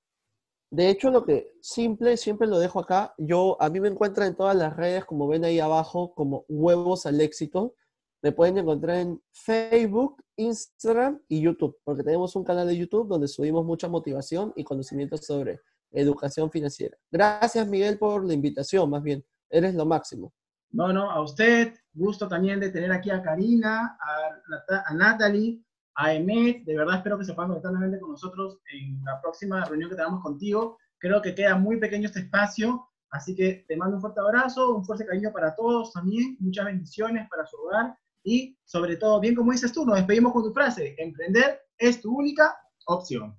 De 0.70 0.90
hecho, 0.90 1.10
lo 1.10 1.24
que 1.24 1.52
simple, 1.60 2.16
siempre 2.16 2.48
lo 2.48 2.58
dejo 2.58 2.80
acá. 2.80 3.14
Yo, 3.18 3.56
a 3.60 3.70
mí 3.70 3.80
me 3.80 3.88
encuentran 3.88 4.28
en 4.28 4.36
todas 4.36 4.56
las 4.56 4.76
redes, 4.76 5.04
como 5.04 5.28
ven 5.28 5.44
ahí 5.44 5.60
abajo, 5.60 6.12
como 6.14 6.44
Huevos 6.48 7.06
al 7.06 7.20
Éxito. 7.20 7.74
Me 8.22 8.32
pueden 8.32 8.58
encontrar 8.58 8.96
en 8.96 9.22
Facebook, 9.32 10.22
Instagram 10.36 11.20
y 11.28 11.40
YouTube, 11.40 11.78
porque 11.84 12.02
tenemos 12.02 12.34
un 12.34 12.44
canal 12.44 12.66
de 12.66 12.76
YouTube 12.76 13.08
donde 13.08 13.28
subimos 13.28 13.64
mucha 13.64 13.88
motivación 13.88 14.52
y 14.56 14.64
conocimientos 14.64 15.26
sobre 15.26 15.60
educación 15.92 16.50
financiera. 16.50 16.96
Gracias, 17.10 17.66
Miguel, 17.68 17.98
por 17.98 18.24
la 18.24 18.34
invitación, 18.34 18.90
más 18.90 19.02
bien. 19.02 19.24
Eres 19.50 19.74
lo 19.74 19.86
máximo. 19.86 20.32
No, 20.70 20.92
no, 20.92 21.10
a 21.10 21.22
usted, 21.22 21.74
gusto 21.92 22.26
también 22.26 22.58
de 22.58 22.70
tener 22.70 22.90
aquí 22.90 23.10
a 23.10 23.22
Karina, 23.22 23.96
a, 24.00 24.82
a 24.86 24.94
Natalie, 24.94 25.62
a 25.94 26.12
Emet, 26.12 26.64
de 26.64 26.76
verdad 26.76 26.96
espero 26.96 27.18
que 27.18 27.24
se 27.24 27.32
puedan 27.32 27.48
conectar 27.50 27.72
nuevamente 27.72 28.00
con 28.00 28.10
nosotros 28.10 28.58
en 28.72 29.02
la 29.04 29.20
próxima 29.20 29.64
reunión 29.64 29.88
que 29.88 29.96
tengamos 29.96 30.22
contigo. 30.22 30.78
Creo 30.98 31.22
que 31.22 31.34
queda 31.34 31.56
muy 31.56 31.78
pequeño 31.78 32.06
este 32.06 32.20
espacio, 32.20 32.88
así 33.10 33.34
que 33.34 33.64
te 33.66 33.76
mando 33.76 33.96
un 33.96 34.02
fuerte 34.02 34.20
abrazo, 34.20 34.74
un 34.74 34.84
fuerte 34.84 35.06
cariño 35.06 35.32
para 35.32 35.54
todos 35.54 35.92
también, 35.92 36.36
muchas 36.40 36.66
bendiciones 36.66 37.28
para 37.30 37.46
su 37.46 37.56
hogar 37.56 37.96
y 38.26 38.58
sobre 38.64 38.96
todo, 38.96 39.20
bien 39.20 39.36
como 39.36 39.52
dices 39.52 39.72
tú, 39.72 39.86
nos 39.86 39.94
despedimos 39.94 40.32
con 40.32 40.42
tu 40.42 40.52
frase, 40.52 40.96
emprender 40.98 41.62
es 41.78 42.00
tu 42.00 42.12
única 42.12 42.58
opción. 42.86 43.36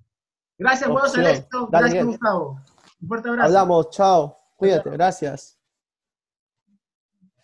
Gracias, 0.57 0.89
Juego 0.89 1.07
Celeste. 1.09 1.47
Gracias, 1.69 2.05
Gustavo. 2.05 2.61
Un 3.01 3.07
fuerte 3.07 3.29
abrazo. 3.29 3.47
Hablamos, 3.47 3.89
chao. 3.89 4.37
Cuídate, 4.55 4.89
gracias. 4.89 5.56